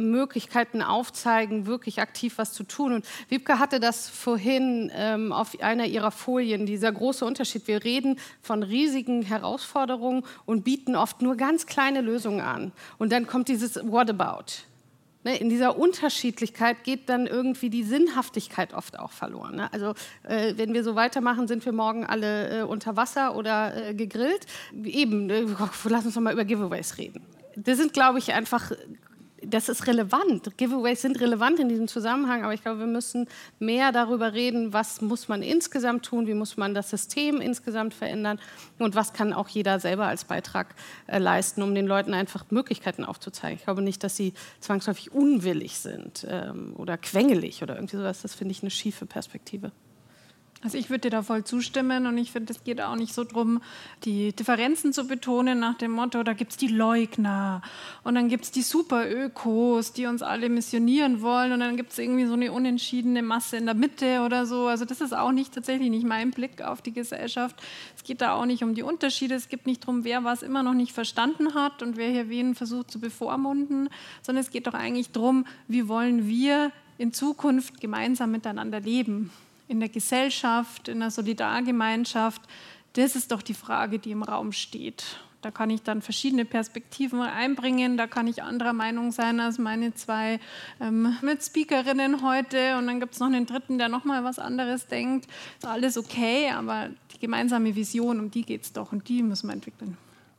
Möglichkeiten 0.00 0.82
aufzeigen, 0.82 1.66
wirklich 1.66 2.00
aktiv 2.00 2.38
was 2.38 2.52
zu 2.52 2.64
tun. 2.64 2.94
Und 2.94 3.06
Wiebke 3.28 3.58
hatte 3.58 3.80
das 3.80 4.08
vorhin 4.08 4.90
ähm, 4.94 5.32
auf 5.32 5.60
einer 5.60 5.86
ihrer 5.86 6.10
Folien, 6.10 6.66
dieser 6.66 6.90
große 6.90 7.24
Unterschied. 7.24 7.68
Wir 7.68 7.84
reden 7.84 8.18
von 8.42 8.62
riesigen 8.62 9.22
Herausforderungen 9.22 10.24
und 10.46 10.64
bieten 10.64 10.96
oft 10.96 11.22
nur 11.22 11.36
ganz 11.36 11.66
kleine 11.66 12.00
Lösungen 12.00 12.40
an. 12.40 12.72
Und 12.98 13.12
dann 13.12 13.26
kommt 13.26 13.48
dieses 13.48 13.76
What 13.76 14.10
about? 14.10 14.64
Ne, 15.22 15.36
in 15.36 15.50
dieser 15.50 15.78
Unterschiedlichkeit 15.78 16.82
geht 16.82 17.10
dann 17.10 17.26
irgendwie 17.26 17.68
die 17.68 17.82
Sinnhaftigkeit 17.82 18.72
oft 18.72 18.98
auch 18.98 19.10
verloren. 19.12 19.56
Ne? 19.56 19.70
Also 19.70 19.92
äh, 20.22 20.54
wenn 20.56 20.72
wir 20.72 20.82
so 20.82 20.94
weitermachen, 20.94 21.46
sind 21.46 21.62
wir 21.66 21.72
morgen 21.72 22.06
alle 22.06 22.60
äh, 22.60 22.62
unter 22.62 22.96
Wasser 22.96 23.36
oder 23.36 23.88
äh, 23.88 23.94
gegrillt. 23.94 24.46
Eben, 24.82 25.28
äh, 25.28 25.44
lass 25.84 26.06
uns 26.06 26.14
doch 26.14 26.22
mal 26.22 26.32
über 26.32 26.46
Giveaways 26.46 26.96
reden. 26.96 27.22
Das 27.54 27.76
sind, 27.76 27.92
glaube 27.92 28.18
ich, 28.18 28.32
einfach 28.32 28.72
das 29.42 29.68
ist 29.68 29.86
relevant. 29.86 30.56
Giveaways 30.56 31.02
sind 31.02 31.20
relevant 31.20 31.58
in 31.58 31.68
diesem 31.68 31.88
Zusammenhang, 31.88 32.44
aber 32.44 32.54
ich 32.54 32.62
glaube, 32.62 32.80
wir 32.80 32.86
müssen 32.86 33.28
mehr 33.58 33.92
darüber 33.92 34.32
reden, 34.32 34.72
was 34.72 35.00
muss 35.00 35.28
man 35.28 35.42
insgesamt 35.42 36.04
tun, 36.04 36.26
wie 36.26 36.34
muss 36.34 36.56
man 36.56 36.74
das 36.74 36.90
System 36.90 37.40
insgesamt 37.40 37.94
verändern 37.94 38.38
und 38.78 38.94
was 38.94 39.12
kann 39.12 39.32
auch 39.32 39.48
jeder 39.48 39.80
selber 39.80 40.06
als 40.06 40.24
Beitrag 40.24 40.74
äh, 41.06 41.18
leisten, 41.18 41.62
um 41.62 41.74
den 41.74 41.86
Leuten 41.86 42.14
einfach 42.14 42.44
Möglichkeiten 42.50 43.04
aufzuzeigen. 43.04 43.58
Ich 43.58 43.64
glaube 43.64 43.82
nicht, 43.82 44.04
dass 44.04 44.16
sie 44.16 44.34
zwangsläufig 44.60 45.12
unwillig 45.12 45.78
sind 45.78 46.26
ähm, 46.28 46.74
oder 46.76 46.96
quengelig 46.96 47.62
oder 47.62 47.76
irgendwie 47.76 47.96
sowas. 47.96 48.22
Das 48.22 48.34
finde 48.34 48.52
ich 48.52 48.62
eine 48.62 48.70
schiefe 48.70 49.06
Perspektive. 49.06 49.72
Also 50.62 50.76
ich 50.76 50.90
würde 50.90 51.00
dir 51.00 51.10
da 51.10 51.22
voll 51.22 51.42
zustimmen 51.44 52.06
und 52.06 52.18
ich 52.18 52.32
finde, 52.32 52.52
es 52.52 52.64
geht 52.64 52.82
auch 52.82 52.94
nicht 52.94 53.14
so 53.14 53.24
darum, 53.24 53.62
die 54.04 54.34
Differenzen 54.34 54.92
zu 54.92 55.06
betonen 55.06 55.58
nach 55.58 55.78
dem 55.78 55.90
Motto, 55.90 56.22
da 56.22 56.34
gibt 56.34 56.50
es 56.50 56.58
die 56.58 56.68
Leugner 56.68 57.62
und 58.04 58.14
dann 58.14 58.28
gibt 58.28 58.44
es 58.44 58.50
die 58.50 58.60
Superökos, 58.60 59.94
die 59.94 60.04
uns 60.04 60.20
alle 60.20 60.50
missionieren 60.50 61.22
wollen 61.22 61.52
und 61.52 61.60
dann 61.60 61.78
gibt 61.78 61.92
es 61.92 61.98
irgendwie 61.98 62.26
so 62.26 62.34
eine 62.34 62.52
unentschiedene 62.52 63.22
Masse 63.22 63.56
in 63.56 63.64
der 63.64 63.74
Mitte 63.74 64.20
oder 64.20 64.44
so. 64.44 64.66
Also 64.66 64.84
das 64.84 65.00
ist 65.00 65.16
auch 65.16 65.32
nicht 65.32 65.54
tatsächlich 65.54 65.88
nicht 65.88 66.06
mein 66.06 66.30
Blick 66.30 66.60
auf 66.60 66.82
die 66.82 66.92
Gesellschaft. 66.92 67.56
Es 67.96 68.04
geht 68.04 68.20
da 68.20 68.34
auch 68.34 68.44
nicht 68.44 68.62
um 68.62 68.74
die 68.74 68.82
Unterschiede, 68.82 69.36
es 69.36 69.48
geht 69.48 69.64
nicht 69.64 69.84
darum, 69.84 70.04
wer 70.04 70.24
was 70.24 70.42
immer 70.42 70.62
noch 70.62 70.74
nicht 70.74 70.92
verstanden 70.92 71.54
hat 71.54 71.82
und 71.82 71.96
wer 71.96 72.10
hier 72.10 72.28
wen 72.28 72.54
versucht 72.54 72.90
zu 72.90 73.00
bevormunden, 73.00 73.88
sondern 74.20 74.44
es 74.44 74.50
geht 74.50 74.66
doch 74.66 74.74
eigentlich 74.74 75.10
darum, 75.10 75.46
wie 75.68 75.88
wollen 75.88 76.28
wir 76.28 76.70
in 76.98 77.14
Zukunft 77.14 77.80
gemeinsam 77.80 78.30
miteinander 78.30 78.80
leben 78.80 79.30
in 79.70 79.78
der 79.78 79.88
Gesellschaft, 79.88 80.88
in 80.88 81.00
der 81.00 81.10
Solidargemeinschaft, 81.10 82.42
Das 82.94 83.14
ist 83.14 83.30
doch 83.30 83.40
die 83.40 83.54
Frage, 83.54 84.00
die 84.00 84.10
im 84.10 84.24
Raum 84.24 84.50
steht. 84.50 85.04
Da 85.42 85.52
kann 85.52 85.70
ich 85.70 85.82
dann 85.82 86.02
verschiedene 86.02 86.44
Perspektiven 86.44 87.20
einbringen. 87.20 87.96
Da 87.96 88.08
kann 88.08 88.26
ich 88.26 88.42
anderer 88.42 88.72
Meinung 88.72 89.12
sein 89.12 89.38
als 89.38 89.58
meine 89.58 89.94
zwei 89.94 90.40
ähm, 90.80 91.16
Mitspeakerinnen 91.22 92.22
heute. 92.22 92.76
Und 92.76 92.88
dann 92.88 92.98
gibt 92.98 93.14
es 93.14 93.20
noch 93.20 93.28
einen 93.28 93.46
dritten, 93.46 93.78
der 93.78 93.88
nochmal 93.88 94.24
was 94.24 94.40
anderes 94.40 94.88
denkt. 94.88 95.28
Ist 95.58 95.66
alles 95.66 95.96
okay, 95.96 96.50
aber 96.50 96.90
die 97.14 97.20
gemeinsame 97.20 97.76
Vision, 97.76 98.18
um 98.18 98.30
die 98.32 98.42
geht 98.42 98.64
es 98.64 98.72
doch 98.72 98.90
und 98.90 99.08
die 99.08 99.22
müssen 99.22 99.46
wir 99.46 99.54
entwickeln. 99.54 99.96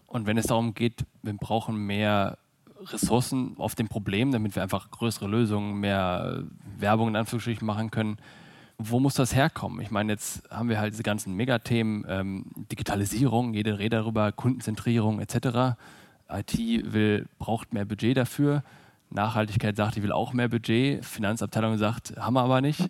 Und 0.08 0.28
wenn 0.28 0.38
es 0.38 0.48
darum 0.48 0.74
geht, 0.74 1.06
wir 1.24 1.34
brauchen 1.34 1.78
mehr 1.78 2.38
Ressourcen 2.82 3.56
auf 3.58 3.76
dem 3.76 3.88
Problem, 3.88 4.32
damit 4.32 4.56
wir 4.56 4.62
einfach 4.62 4.92
größere 4.92 5.28
Lösungen, 5.28 5.80
mehr 5.80 6.44
Werbung 6.78 7.08
in 7.08 7.16
Anführungsstrichen 7.16 7.66
machen 7.66 7.92
können, 7.92 8.18
wo 8.90 9.00
muss 9.00 9.16
das 9.16 9.36
herkommen? 9.36 9.82
Ich 9.82 9.92
meine, 9.92 10.14
jetzt 10.14 10.44
haben 10.50 10.70
wir 10.70 10.80
halt 10.80 10.94
diese 10.94 11.04
ganzen 11.04 11.36
Megathemen, 11.36 12.06
ähm, 12.08 12.46
Digitalisierung, 12.72 13.54
jede 13.54 13.80
Rede 13.80 13.98
darüber, 13.98 14.32
Kundenzentrierung 14.32 15.20
etc. 15.20 15.78
IT 16.30 16.58
will, 16.94 17.28
braucht 17.38 17.74
mehr 17.74 17.86
Budget 17.86 18.18
dafür. 18.18 18.64
Nachhaltigkeit 19.10 19.76
sagt, 19.76 19.96
die 19.96 20.04
will 20.04 20.12
auch 20.12 20.34
mehr 20.34 20.48
Budget. 20.48 21.06
Finanzabteilung 21.06 21.78
sagt, 21.78 22.14
haben 22.18 22.34
wir 22.34 22.42
aber 22.42 22.62
nicht. 22.62 22.90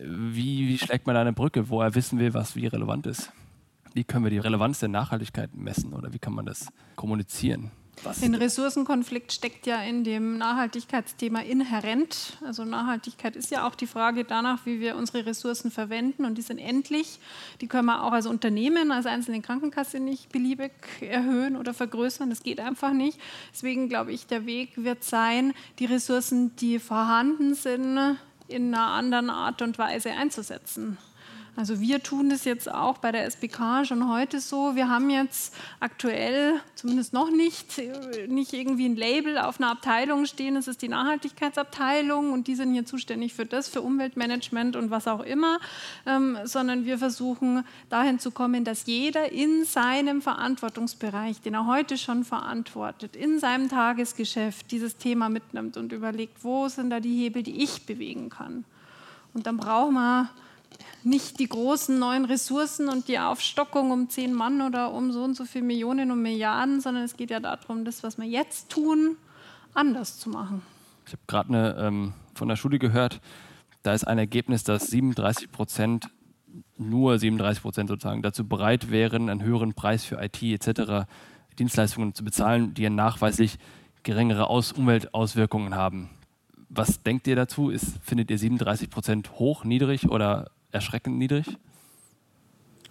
Wie, 0.00 0.68
wie 0.68 0.78
schlägt 0.78 1.06
man 1.06 1.14
da 1.14 1.20
eine 1.20 1.32
Brücke? 1.32 1.70
Woher 1.70 1.94
wissen 1.94 2.18
wir, 2.18 2.34
was 2.34 2.56
wie 2.56 2.66
relevant 2.66 3.06
ist? 3.06 3.32
Wie 3.94 4.04
können 4.04 4.24
wir 4.24 4.30
die 4.30 4.38
Relevanz 4.38 4.80
der 4.80 4.88
Nachhaltigkeit 4.88 5.54
messen 5.54 5.92
oder 5.92 6.12
wie 6.12 6.18
kann 6.18 6.34
man 6.34 6.46
das 6.46 6.68
kommunizieren? 6.94 7.70
Was 8.04 8.22
Ein 8.22 8.34
Ressourcenkonflikt 8.34 9.32
steckt 9.32 9.66
ja 9.66 9.82
in 9.82 10.04
dem 10.04 10.38
Nachhaltigkeitsthema 10.38 11.40
inhärent. 11.40 12.38
Also 12.44 12.64
Nachhaltigkeit 12.64 13.36
ist 13.36 13.50
ja 13.50 13.66
auch 13.66 13.74
die 13.74 13.86
Frage 13.86 14.24
danach, 14.24 14.66
wie 14.66 14.80
wir 14.80 14.96
unsere 14.96 15.26
Ressourcen 15.26 15.70
verwenden 15.70 16.24
und 16.24 16.36
die 16.36 16.42
sind 16.42 16.58
endlich. 16.58 17.18
Die 17.60 17.66
können 17.66 17.86
wir 17.86 18.04
auch 18.04 18.12
als 18.12 18.26
Unternehmen, 18.26 18.92
als 18.92 19.06
einzelne 19.06 19.40
Krankenkasse 19.40 20.00
nicht 20.00 20.30
beliebig 20.30 20.72
erhöhen 21.00 21.56
oder 21.56 21.74
vergrößern. 21.74 22.30
Das 22.30 22.42
geht 22.42 22.60
einfach 22.60 22.92
nicht. 22.92 23.18
Deswegen 23.52 23.88
glaube 23.88 24.12
ich, 24.12 24.26
der 24.26 24.46
Weg 24.46 24.72
wird 24.76 25.04
sein, 25.04 25.52
die 25.78 25.86
Ressourcen, 25.86 26.54
die 26.56 26.78
vorhanden 26.78 27.54
sind, 27.54 28.18
in 28.48 28.74
einer 28.74 28.88
anderen 28.88 29.30
Art 29.30 29.62
und 29.62 29.78
Weise 29.78 30.10
einzusetzen. 30.10 30.98
Also 31.58 31.80
wir 31.80 32.00
tun 32.00 32.30
das 32.30 32.44
jetzt 32.44 32.72
auch 32.72 32.98
bei 32.98 33.10
der 33.10 33.24
SBK 33.24 33.84
schon 33.84 34.08
heute 34.08 34.38
so. 34.38 34.76
Wir 34.76 34.88
haben 34.88 35.10
jetzt 35.10 35.52
aktuell, 35.80 36.60
zumindest 36.76 37.12
noch 37.12 37.32
nicht, 37.32 37.82
nicht 38.28 38.52
irgendwie 38.52 38.88
ein 38.88 38.94
Label 38.94 39.38
auf 39.38 39.58
einer 39.58 39.72
Abteilung 39.72 40.26
stehen. 40.26 40.54
Es 40.54 40.68
ist 40.68 40.82
die 40.82 40.88
Nachhaltigkeitsabteilung 40.88 42.32
und 42.32 42.46
die 42.46 42.54
sind 42.54 42.72
hier 42.72 42.86
zuständig 42.86 43.34
für 43.34 43.44
das, 43.44 43.66
für 43.66 43.82
Umweltmanagement 43.82 44.76
und 44.76 44.92
was 44.92 45.08
auch 45.08 45.18
immer, 45.18 45.58
ähm, 46.06 46.38
sondern 46.44 46.84
wir 46.84 46.96
versuchen 46.96 47.64
dahin 47.88 48.20
zu 48.20 48.30
kommen, 48.30 48.62
dass 48.62 48.86
jeder 48.86 49.32
in 49.32 49.64
seinem 49.64 50.22
Verantwortungsbereich, 50.22 51.40
den 51.40 51.54
er 51.54 51.66
heute 51.66 51.98
schon 51.98 52.22
verantwortet, 52.22 53.16
in 53.16 53.40
seinem 53.40 53.68
Tagesgeschäft 53.68 54.70
dieses 54.70 54.96
Thema 54.96 55.28
mitnimmt 55.28 55.76
und 55.76 55.90
überlegt, 55.90 56.44
wo 56.44 56.68
sind 56.68 56.90
da 56.90 57.00
die 57.00 57.18
Hebel, 57.18 57.42
die 57.42 57.64
ich 57.64 57.84
bewegen 57.84 58.30
kann. 58.30 58.64
Und 59.34 59.48
dann 59.48 59.56
brauchen 59.56 59.94
wir 59.94 60.30
nicht 61.04 61.38
die 61.38 61.48
großen 61.48 61.98
neuen 61.98 62.24
Ressourcen 62.24 62.88
und 62.88 63.08
die 63.08 63.18
Aufstockung 63.18 63.90
um 63.90 64.08
zehn 64.08 64.32
Mann 64.32 64.60
oder 64.60 64.92
um 64.92 65.12
so 65.12 65.22
und 65.22 65.34
so 65.34 65.44
viele 65.44 65.64
Millionen 65.64 66.10
und 66.10 66.22
Milliarden, 66.22 66.80
sondern 66.80 67.04
es 67.04 67.16
geht 67.16 67.30
ja 67.30 67.40
darum, 67.40 67.84
das, 67.84 68.02
was 68.02 68.18
wir 68.18 68.26
jetzt 68.26 68.70
tun, 68.70 69.16
anders 69.74 70.18
zu 70.18 70.28
machen. 70.28 70.62
Ich 71.06 71.12
habe 71.12 71.22
gerade 71.26 71.76
ähm, 71.80 72.12
von 72.34 72.48
der 72.48 72.56
Studie 72.56 72.78
gehört, 72.78 73.20
da 73.82 73.94
ist 73.94 74.06
ein 74.06 74.18
Ergebnis, 74.18 74.64
dass 74.64 74.88
37 74.88 75.50
Prozent, 75.50 76.10
nur 76.76 77.18
37 77.18 77.62
Prozent 77.62 77.88
sozusagen, 77.88 78.22
dazu 78.22 78.46
bereit 78.46 78.90
wären, 78.90 79.30
einen 79.30 79.42
höheren 79.42 79.74
Preis 79.74 80.04
für 80.04 80.20
IT 80.22 80.42
etc. 80.42 81.08
Dienstleistungen 81.58 82.14
zu 82.14 82.24
bezahlen, 82.24 82.74
die 82.74 82.88
nachweislich 82.90 83.58
geringere 84.02 84.50
Aus 84.50 84.72
Umweltauswirkungen 84.72 85.74
haben. 85.74 86.10
Was 86.68 87.02
denkt 87.02 87.26
ihr 87.26 87.36
dazu? 87.36 87.70
Ist, 87.70 87.98
findet 88.02 88.30
ihr 88.30 88.38
37 88.38 88.90
Prozent 88.90 89.32
hoch, 89.38 89.64
niedrig 89.64 90.10
oder 90.10 90.50
erschreckend 90.72 91.18
niedrig? 91.18 91.46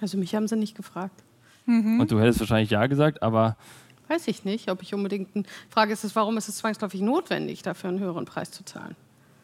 Also 0.02 0.18
mich 0.18 0.36
haben 0.36 0.48
sie 0.48 0.56
nicht 0.56 0.76
gefragt. 0.76 1.24
Mhm. 1.66 2.00
Und 2.00 2.12
du 2.12 2.20
hättest 2.20 2.40
wahrscheinlich 2.40 2.70
ja 2.70 2.86
gesagt, 2.88 3.22
aber. 3.22 3.58
Weiß 4.08 4.28
ich 4.28 4.46
nicht, 4.46 4.70
ob 4.72 4.82
ich 4.82 4.94
unbedingt. 4.94 5.36
Eine 5.36 5.46
Frage 5.70 5.92
ist 5.94 6.04
es, 6.04 6.16
warum 6.16 6.38
ist 6.38 6.48
es 6.48 6.58
zwangsläufig 6.58 7.02
notwendig, 7.02 7.62
dafür 7.62 7.90
einen 7.90 8.00
höheren 8.00 8.26
Preis 8.26 8.52
zu 8.52 8.64
zahlen? 8.64 8.96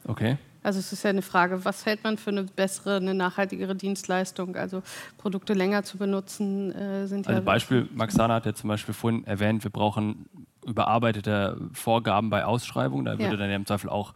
Okay. 0.05 0.37
Also 0.63 0.79
es 0.79 0.93
ist 0.93 1.03
ja 1.03 1.09
eine 1.09 1.21
Frage, 1.21 1.65
was 1.65 1.85
hält 1.85 2.05
man 2.05 2.17
für 2.17 2.29
eine 2.29 2.43
bessere, 2.43 2.95
eine 2.95 3.13
nachhaltigere 3.13 3.75
Dienstleistung? 3.75 4.55
Also 4.55 4.81
Produkte 5.17 5.53
länger 5.53 5.83
zu 5.83 5.97
benutzen 5.97 6.71
äh, 6.71 7.05
sind 7.07 7.27
also 7.27 7.39
ja. 7.39 7.43
Beispiel, 7.43 7.89
Max 7.93 8.13
Sana 8.13 8.35
hat 8.35 8.45
ja 8.45 8.53
zum 8.53 8.69
Beispiel 8.69 8.93
vorhin 8.93 9.25
erwähnt, 9.25 9.65
wir 9.65 9.71
brauchen 9.71 10.29
überarbeitete 10.65 11.59
Vorgaben 11.73 12.29
bei 12.29 12.45
Ausschreibungen. 12.45 13.03
Da 13.03 13.13
würde 13.13 13.23
ja. 13.23 13.35
dann 13.35 13.49
ja 13.49 13.57
im 13.57 13.65
Zweifel 13.65 13.89
auch 13.89 14.13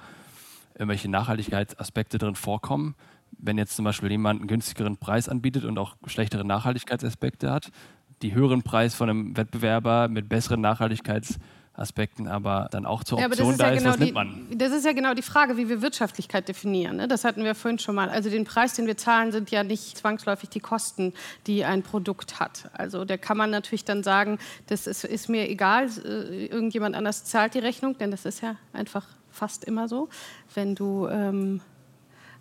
irgendwelche 0.76 1.10
Nachhaltigkeitsaspekte 1.10 2.18
drin 2.18 2.36
vorkommen 2.36 2.96
wenn 3.38 3.58
jetzt 3.58 3.76
zum 3.76 3.86
Beispiel 3.86 4.12
jemand 4.12 4.42
einen 4.42 4.48
günstigeren 4.48 4.98
Preis 4.98 5.30
anbietet 5.30 5.66
und 5.66 5.78
auch 5.78 5.96
schlechtere 6.06 6.46
Nachhaltigkeitsaspekte 6.46 7.52
hat, 7.52 7.72
die 8.22 8.34
höheren 8.34 8.64
Preis 8.64 8.96
von 8.96 9.10
einem 9.10 9.38
Wettbewerber 9.38 10.08
mit 10.08 10.28
besseren 10.28 10.62
Nachhaltigkeitsaspekten 10.62 12.28
aber 12.28 12.68
dann 12.72 12.86
auch 12.86 13.04
zur 13.04 13.20
Option 13.20 13.52
ja, 13.52 13.58
da 13.58 13.70
ist, 13.70 13.80
genau 13.80 13.92
was 13.92 14.00
nimmt 14.00 14.14
man? 14.14 14.48
Das 14.56 14.72
ist 14.72 14.86
ja 14.86 14.94
genau 14.94 15.14
die 15.14 15.22
Frage, 15.22 15.58
wie 15.58 15.70
wir 15.70 15.82
Wirtschaftlichkeit 15.84 16.48
definieren. 16.48 16.98
Ne? 16.98 17.08
Das 17.08 17.24
hatten 17.24 17.44
wir 17.44 17.54
vorhin 17.54 17.78
schon 17.78 17.94
mal. 17.94 18.10
Also 18.10 18.30
den 18.30 18.46
Preis, 18.46 18.74
den 18.74 18.88
wir 18.88 18.98
zahlen, 18.98 19.32
sind 19.32 19.52
ja 19.52 19.64
nicht 19.64 19.98
zwangsläufig 19.98 20.50
die 20.50 20.60
Kosten, 20.60 21.14
die 21.46 21.64
ein 21.64 21.84
Produkt 21.84 22.40
hat. 22.40 22.72
Also 22.74 23.06
da 23.06 23.18
kann 23.18 23.38
man 23.38 23.52
natürlich 23.52 23.86
dann 23.86 24.02
sagen, 24.02 24.40
das 24.66 24.88
ist, 24.88 25.04
ist 25.04 25.30
mir 25.30 25.48
egal, 25.48 25.90
äh, 26.04 26.48
irgendjemand 26.48 26.96
anders 26.96 27.26
zahlt 27.26 27.54
die 27.54 27.60
Rechnung, 27.60 27.98
denn 28.00 28.10
das 28.10 28.26
ist 28.26 28.42
ja 28.42 28.56
einfach 28.74 29.06
fast 29.30 29.64
immer 29.64 29.88
so. 29.88 30.10
Wenn 30.56 30.74
du... 30.74 31.08
Ähm, 31.08 31.62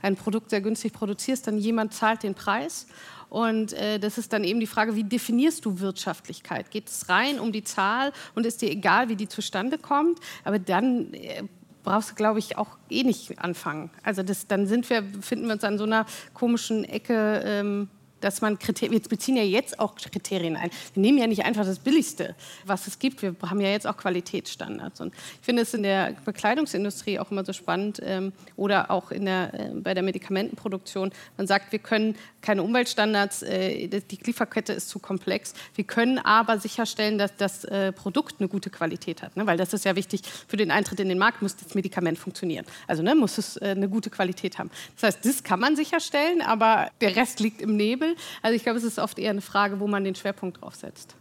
ein 0.02 0.16
Produkt 0.16 0.50
sehr 0.50 0.60
günstig 0.60 0.92
produzierst, 0.92 1.46
dann 1.46 1.58
jemand 1.58 1.94
zahlt 1.94 2.22
den 2.22 2.34
Preis. 2.34 2.86
Und 3.28 3.72
äh, 3.72 3.98
das 3.98 4.18
ist 4.18 4.32
dann 4.32 4.44
eben 4.44 4.60
die 4.60 4.66
Frage, 4.66 4.94
wie 4.94 5.04
definierst 5.04 5.64
du 5.64 5.80
Wirtschaftlichkeit? 5.80 6.70
Geht 6.70 6.88
es 6.88 7.08
rein 7.08 7.40
um 7.40 7.52
die 7.52 7.64
Zahl 7.64 8.12
und 8.34 8.46
ist 8.46 8.62
dir 8.62 8.70
egal, 8.70 9.08
wie 9.08 9.16
die 9.16 9.28
zustande 9.28 9.78
kommt? 9.78 10.20
Aber 10.44 10.58
dann 10.58 11.12
äh, 11.12 11.42
brauchst 11.82 12.10
du, 12.10 12.14
glaube 12.14 12.38
ich, 12.38 12.58
auch 12.58 12.76
eh 12.88 13.02
nicht 13.02 13.38
anfangen. 13.38 13.90
Also 14.02 14.22
das, 14.22 14.46
dann 14.46 14.66
sind 14.66 14.88
wir, 14.90 15.02
finden 15.20 15.46
wir 15.46 15.54
uns 15.54 15.64
an 15.64 15.78
so 15.78 15.84
einer 15.84 16.06
komischen 16.34 16.84
Ecke. 16.84 17.42
Ähm, 17.44 17.88
dass 18.26 18.40
man 18.40 18.58
Kriterien, 18.58 18.92
wir 18.92 19.08
beziehen 19.08 19.36
ja 19.36 19.44
jetzt 19.44 19.78
auch 19.78 19.94
Kriterien 19.94 20.56
ein. 20.56 20.70
Wir 20.94 21.00
nehmen 21.00 21.18
ja 21.18 21.28
nicht 21.28 21.44
einfach 21.44 21.64
das 21.64 21.78
Billigste, 21.78 22.34
was 22.64 22.88
es 22.88 22.98
gibt. 22.98 23.22
Wir 23.22 23.36
haben 23.40 23.60
ja 23.60 23.68
jetzt 23.68 23.86
auch 23.86 23.96
Qualitätsstandards. 23.96 25.00
Und 25.00 25.14
ich 25.14 25.44
finde 25.44 25.62
es 25.62 25.72
in 25.74 25.84
der 25.84 26.16
Bekleidungsindustrie 26.24 27.20
auch 27.20 27.30
immer 27.30 27.44
so 27.44 27.52
spannend 27.52 28.00
ähm, 28.02 28.32
oder 28.56 28.90
auch 28.90 29.12
in 29.12 29.26
der, 29.26 29.54
äh, 29.54 29.70
bei 29.74 29.94
der 29.94 30.02
Medikamentenproduktion. 30.02 31.12
Man 31.36 31.46
sagt, 31.46 31.70
wir 31.70 31.78
können 31.78 32.16
keine 32.42 32.64
Umweltstandards, 32.64 33.42
äh, 33.42 33.86
die 33.86 34.18
Lieferkette 34.24 34.72
ist 34.72 34.88
zu 34.88 34.98
komplex. 34.98 35.54
Wir 35.76 35.84
können 35.84 36.18
aber 36.18 36.58
sicherstellen, 36.58 37.18
dass 37.18 37.36
das 37.36 37.62
äh, 37.64 37.92
Produkt 37.92 38.36
eine 38.40 38.48
gute 38.48 38.70
Qualität 38.70 39.22
hat. 39.22 39.36
Ne? 39.36 39.46
Weil 39.46 39.56
das 39.56 39.72
ist 39.72 39.84
ja 39.84 39.94
wichtig 39.94 40.22
für 40.48 40.56
den 40.56 40.72
Eintritt 40.72 40.98
in 40.98 41.08
den 41.08 41.18
Markt, 41.18 41.42
muss 41.42 41.54
das 41.54 41.76
Medikament 41.76 42.18
funktionieren. 42.18 42.66
Also 42.88 43.04
ne, 43.04 43.14
muss 43.14 43.38
es 43.38 43.56
äh, 43.58 43.66
eine 43.66 43.88
gute 43.88 44.10
Qualität 44.10 44.58
haben. 44.58 44.70
Das 44.94 45.14
heißt, 45.14 45.24
das 45.24 45.44
kann 45.44 45.60
man 45.60 45.76
sicherstellen, 45.76 46.42
aber 46.42 46.90
der 47.00 47.14
Rest 47.14 47.38
liegt 47.38 47.60
im 47.60 47.76
Nebel. 47.76 48.15
Also 48.42 48.54
ich 48.54 48.62
glaube, 48.62 48.78
es 48.78 48.84
ist 48.84 48.98
oft 48.98 49.18
eher 49.18 49.30
eine 49.30 49.40
Frage, 49.40 49.80
wo 49.80 49.86
man 49.86 50.04
den 50.04 50.14
Schwerpunkt 50.14 50.60
drauf 50.60 50.74
setzt 50.74 51.16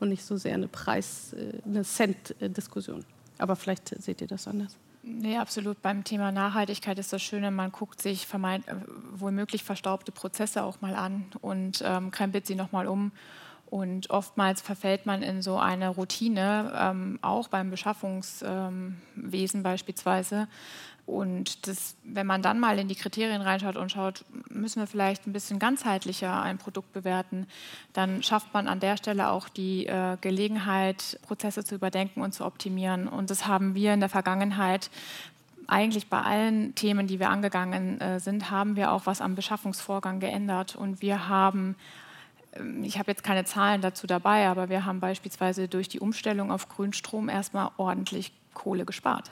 und 0.00 0.08
nicht 0.08 0.24
so 0.24 0.36
sehr 0.36 0.54
eine 0.54 0.68
Preis-, 0.68 1.32
äh, 1.34 1.60
eine 1.64 1.84
Cent-Diskussion. 1.84 3.04
Aber 3.38 3.56
vielleicht 3.56 3.88
seht 4.02 4.20
ihr 4.20 4.26
das 4.26 4.46
anders. 4.48 4.76
Nee, 5.02 5.38
absolut. 5.38 5.80
Beim 5.80 6.04
Thema 6.04 6.30
Nachhaltigkeit 6.30 6.98
ist 6.98 7.12
das 7.12 7.22
Schöne, 7.22 7.50
man 7.50 7.72
guckt 7.72 8.02
sich 8.02 8.26
vermeint, 8.26 8.68
äh, 8.68 8.74
womöglich 9.12 9.64
verstaubte 9.64 10.12
Prozesse 10.12 10.62
auch 10.62 10.80
mal 10.80 10.94
an 10.94 11.24
und 11.40 11.82
ähm, 11.84 12.10
krempelt 12.10 12.46
sie 12.46 12.54
nochmal 12.54 12.86
um. 12.86 13.12
Und 13.70 14.10
oftmals 14.10 14.60
verfällt 14.60 15.06
man 15.06 15.22
in 15.22 15.42
so 15.42 15.56
eine 15.56 15.90
Routine, 15.90 16.72
ähm, 16.76 17.18
auch 17.22 17.48
beim 17.48 17.70
Beschaffungswesen 17.70 19.62
beispielsweise, 19.62 20.48
und 21.10 21.66
das, 21.66 21.96
wenn 22.04 22.26
man 22.26 22.40
dann 22.40 22.60
mal 22.60 22.78
in 22.78 22.86
die 22.86 22.94
Kriterien 22.94 23.42
reinschaut 23.42 23.76
und 23.76 23.90
schaut, 23.90 24.24
müssen 24.48 24.80
wir 24.80 24.86
vielleicht 24.86 25.26
ein 25.26 25.32
bisschen 25.32 25.58
ganzheitlicher 25.58 26.40
ein 26.40 26.56
Produkt 26.56 26.92
bewerten, 26.92 27.46
dann 27.92 28.22
schafft 28.22 28.54
man 28.54 28.68
an 28.68 28.78
der 28.78 28.96
Stelle 28.96 29.30
auch 29.30 29.48
die 29.48 29.86
äh, 29.86 30.16
Gelegenheit, 30.20 31.18
Prozesse 31.22 31.64
zu 31.64 31.74
überdenken 31.74 32.20
und 32.20 32.32
zu 32.32 32.44
optimieren. 32.44 33.08
Und 33.08 33.30
das 33.30 33.48
haben 33.48 33.74
wir 33.74 33.92
in 33.92 34.00
der 34.00 34.08
Vergangenheit 34.08 34.88
eigentlich 35.66 36.08
bei 36.08 36.20
allen 36.20 36.76
Themen, 36.76 37.08
die 37.08 37.18
wir 37.18 37.30
angegangen 37.30 38.00
äh, 38.00 38.20
sind, 38.20 38.50
haben 38.52 38.76
wir 38.76 38.92
auch 38.92 39.06
was 39.06 39.20
am 39.20 39.34
Beschaffungsvorgang 39.34 40.20
geändert. 40.20 40.76
Und 40.76 41.02
wir 41.02 41.28
haben 41.28 41.74
ich 42.82 42.98
habe 42.98 43.10
jetzt 43.10 43.22
keine 43.22 43.44
Zahlen 43.44 43.80
dazu 43.80 44.06
dabei, 44.06 44.48
aber 44.48 44.68
wir 44.68 44.84
haben 44.84 45.00
beispielsweise 45.00 45.68
durch 45.68 45.88
die 45.88 46.00
Umstellung 46.00 46.50
auf 46.50 46.68
Grünstrom 46.68 47.28
erstmal 47.28 47.70
ordentlich 47.76 48.32
Kohle 48.54 48.84
gespart 48.84 49.30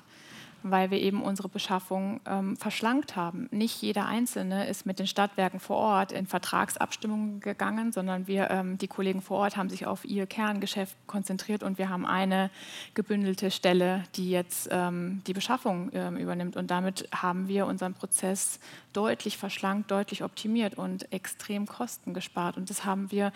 weil 0.62 0.90
wir 0.90 0.98
eben 1.00 1.22
unsere 1.22 1.48
Beschaffung 1.48 2.20
ähm, 2.26 2.56
verschlankt 2.56 3.16
haben. 3.16 3.48
Nicht 3.50 3.80
jeder 3.82 4.06
Einzelne 4.06 4.66
ist 4.66 4.86
mit 4.86 4.98
den 4.98 5.06
Stadtwerken 5.06 5.60
vor 5.60 5.76
Ort 5.76 6.12
in 6.12 6.26
Vertragsabstimmungen 6.26 7.40
gegangen, 7.40 7.92
sondern 7.92 8.26
wir, 8.26 8.50
ähm, 8.50 8.78
die 8.78 8.88
Kollegen 8.88 9.22
vor 9.22 9.38
Ort 9.38 9.56
haben 9.56 9.70
sich 9.70 9.86
auf 9.86 10.04
ihr 10.04 10.26
Kerngeschäft 10.26 10.96
konzentriert 11.06 11.62
und 11.62 11.78
wir 11.78 11.88
haben 11.88 12.06
eine 12.06 12.50
gebündelte 12.94 13.50
Stelle, 13.50 14.04
die 14.16 14.30
jetzt 14.30 14.68
ähm, 14.70 15.22
die 15.26 15.32
Beschaffung 15.32 15.90
ähm, 15.92 16.16
übernimmt. 16.16 16.56
Und 16.56 16.70
damit 16.70 17.08
haben 17.14 17.48
wir 17.48 17.66
unseren 17.66 17.94
Prozess 17.94 18.60
deutlich 18.92 19.38
verschlankt, 19.38 19.90
deutlich 19.90 20.24
optimiert 20.24 20.76
und 20.76 21.12
extrem 21.12 21.66
Kosten 21.66 22.14
gespart. 22.14 22.56
Und 22.56 22.70
das 22.70 22.84
haben 22.84 23.10
wir 23.10 23.32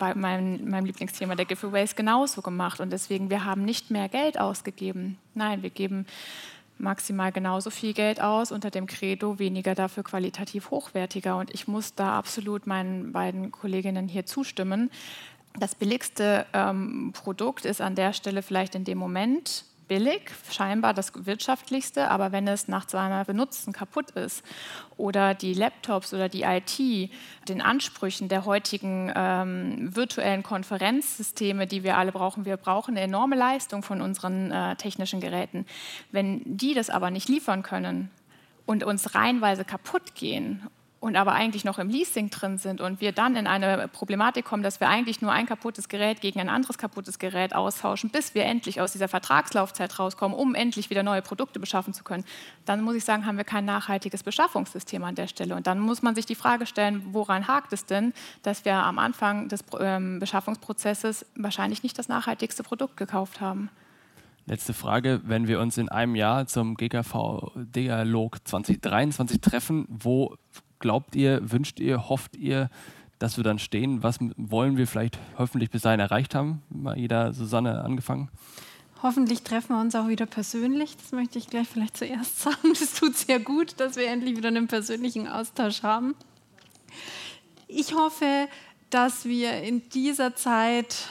bei 0.00 0.14
meinem, 0.14 0.68
meinem 0.68 0.86
Lieblingsthema 0.86 1.36
der 1.36 1.44
Giveaways 1.44 1.94
genauso 1.94 2.42
gemacht. 2.42 2.80
Und 2.80 2.90
deswegen, 2.90 3.30
wir 3.30 3.44
haben 3.44 3.64
nicht 3.64 3.92
mehr 3.92 4.08
Geld 4.08 4.40
ausgegeben. 4.40 5.18
Nein, 5.34 5.62
wir 5.62 5.70
geben 5.70 6.06
maximal 6.78 7.30
genauso 7.30 7.70
viel 7.70 7.92
Geld 7.92 8.20
aus 8.20 8.50
unter 8.50 8.70
dem 8.70 8.86
Credo, 8.86 9.38
weniger 9.38 9.74
dafür 9.76 10.02
qualitativ 10.02 10.70
hochwertiger. 10.70 11.36
Und 11.36 11.52
ich 11.52 11.68
muss 11.68 11.94
da 11.94 12.18
absolut 12.18 12.66
meinen 12.66 13.12
beiden 13.12 13.52
Kolleginnen 13.52 14.08
hier 14.08 14.26
zustimmen. 14.26 14.90
Das 15.58 15.74
billigste 15.74 16.46
ähm, 16.52 17.12
Produkt 17.12 17.64
ist 17.66 17.80
an 17.80 17.94
der 17.94 18.12
Stelle 18.12 18.42
vielleicht 18.42 18.74
in 18.74 18.84
dem 18.84 18.98
Moment 18.98 19.64
billig, 19.90 20.30
scheinbar 20.48 20.94
das 20.94 21.12
wirtschaftlichste, 21.26 22.12
aber 22.12 22.30
wenn 22.30 22.46
es 22.46 22.68
nach 22.68 22.86
zweimal 22.86 23.24
Benutzen 23.24 23.72
kaputt 23.72 24.12
ist 24.12 24.44
oder 24.96 25.34
die 25.34 25.52
Laptops 25.52 26.14
oder 26.14 26.28
die 26.28 26.42
IT 26.44 27.10
den 27.48 27.60
Ansprüchen 27.60 28.28
der 28.28 28.44
heutigen 28.44 29.12
ähm, 29.16 29.94
virtuellen 29.96 30.44
Konferenzsysteme, 30.44 31.66
die 31.66 31.82
wir 31.82 31.98
alle 31.98 32.12
brauchen, 32.12 32.44
wir 32.44 32.56
brauchen 32.56 32.92
eine 32.92 33.04
enorme 33.04 33.34
Leistung 33.34 33.82
von 33.82 34.00
unseren 34.00 34.52
äh, 34.52 34.76
technischen 34.76 35.20
Geräten. 35.20 35.66
Wenn 36.12 36.42
die 36.44 36.74
das 36.74 36.88
aber 36.88 37.10
nicht 37.10 37.28
liefern 37.28 37.64
können 37.64 38.12
und 38.66 38.84
uns 38.84 39.16
reihenweise 39.16 39.64
kaputt 39.64 40.14
gehen 40.14 40.68
und 41.00 41.16
aber 41.16 41.32
eigentlich 41.32 41.64
noch 41.64 41.78
im 41.78 41.88
Leasing 41.88 42.28
drin 42.28 42.58
sind 42.58 42.82
und 42.82 43.00
wir 43.00 43.12
dann 43.12 43.34
in 43.34 43.46
eine 43.46 43.88
Problematik 43.88 44.44
kommen, 44.44 44.62
dass 44.62 44.80
wir 44.80 44.88
eigentlich 44.88 45.22
nur 45.22 45.32
ein 45.32 45.46
kaputtes 45.46 45.88
Gerät 45.88 46.20
gegen 46.20 46.40
ein 46.40 46.50
anderes 46.50 46.76
kaputtes 46.76 47.18
Gerät 47.18 47.54
austauschen, 47.54 48.10
bis 48.10 48.34
wir 48.34 48.44
endlich 48.44 48.82
aus 48.82 48.92
dieser 48.92 49.08
Vertragslaufzeit 49.08 49.98
rauskommen, 49.98 50.36
um 50.36 50.54
endlich 50.54 50.90
wieder 50.90 51.02
neue 51.02 51.22
Produkte 51.22 51.58
beschaffen 51.58 51.94
zu 51.94 52.04
können, 52.04 52.24
dann 52.66 52.82
muss 52.82 52.94
ich 52.94 53.04
sagen, 53.04 53.24
haben 53.24 53.38
wir 53.38 53.44
kein 53.44 53.64
nachhaltiges 53.64 54.22
Beschaffungssystem 54.22 55.02
an 55.02 55.14
der 55.14 55.26
Stelle. 55.26 55.56
Und 55.56 55.66
dann 55.66 55.80
muss 55.80 56.02
man 56.02 56.14
sich 56.14 56.26
die 56.26 56.34
Frage 56.34 56.66
stellen, 56.66 57.02
woran 57.12 57.48
hakt 57.48 57.72
es 57.72 57.86
denn, 57.86 58.12
dass 58.42 58.66
wir 58.66 58.74
am 58.74 58.98
Anfang 58.98 59.48
des 59.48 59.64
ähm, 59.80 60.18
Beschaffungsprozesses 60.18 61.24
wahrscheinlich 61.34 61.82
nicht 61.82 61.98
das 61.98 62.08
nachhaltigste 62.08 62.62
Produkt 62.62 62.98
gekauft 62.98 63.40
haben. 63.40 63.70
Letzte 64.44 64.74
Frage, 64.74 65.20
wenn 65.24 65.48
wir 65.48 65.60
uns 65.60 65.78
in 65.78 65.88
einem 65.88 66.14
Jahr 66.14 66.46
zum 66.46 66.76
GKV-Dialog 66.76 68.38
2023 68.46 69.40
treffen, 69.40 69.86
wo 69.88 70.36
glaubt 70.80 71.14
ihr, 71.14 71.52
wünscht 71.52 71.78
ihr, 71.78 72.08
hofft 72.08 72.36
ihr, 72.36 72.68
dass 73.20 73.36
wir 73.36 73.44
dann 73.44 73.58
stehen? 73.58 74.02
Was 74.02 74.18
wollen 74.36 74.76
wir 74.76 74.86
vielleicht 74.86 75.18
hoffentlich 75.38 75.70
bis 75.70 75.82
dahin 75.82 76.00
erreicht 76.00 76.34
haben? 76.34 76.62
Mal 76.70 76.98
jeder 76.98 77.32
Susanne 77.32 77.84
angefangen. 77.84 78.30
Hoffentlich 79.02 79.42
treffen 79.42 79.74
wir 79.76 79.80
uns 79.80 79.94
auch 79.94 80.08
wieder 80.08 80.26
persönlich. 80.26 80.96
Das 80.96 81.12
möchte 81.12 81.38
ich 81.38 81.48
gleich 81.48 81.68
vielleicht 81.68 81.96
zuerst 81.96 82.40
sagen. 82.42 82.74
Das 82.78 82.94
tut 82.94 83.16
sehr 83.16 83.38
gut, 83.38 83.74
dass 83.78 83.96
wir 83.96 84.08
endlich 84.08 84.36
wieder 84.36 84.48
einen 84.48 84.66
persönlichen 84.66 85.28
Austausch 85.28 85.82
haben. 85.82 86.14
Ich 87.68 87.94
hoffe, 87.94 88.48
dass 88.90 89.24
wir 89.24 89.62
in 89.62 89.88
dieser 89.90 90.34
Zeit 90.34 91.08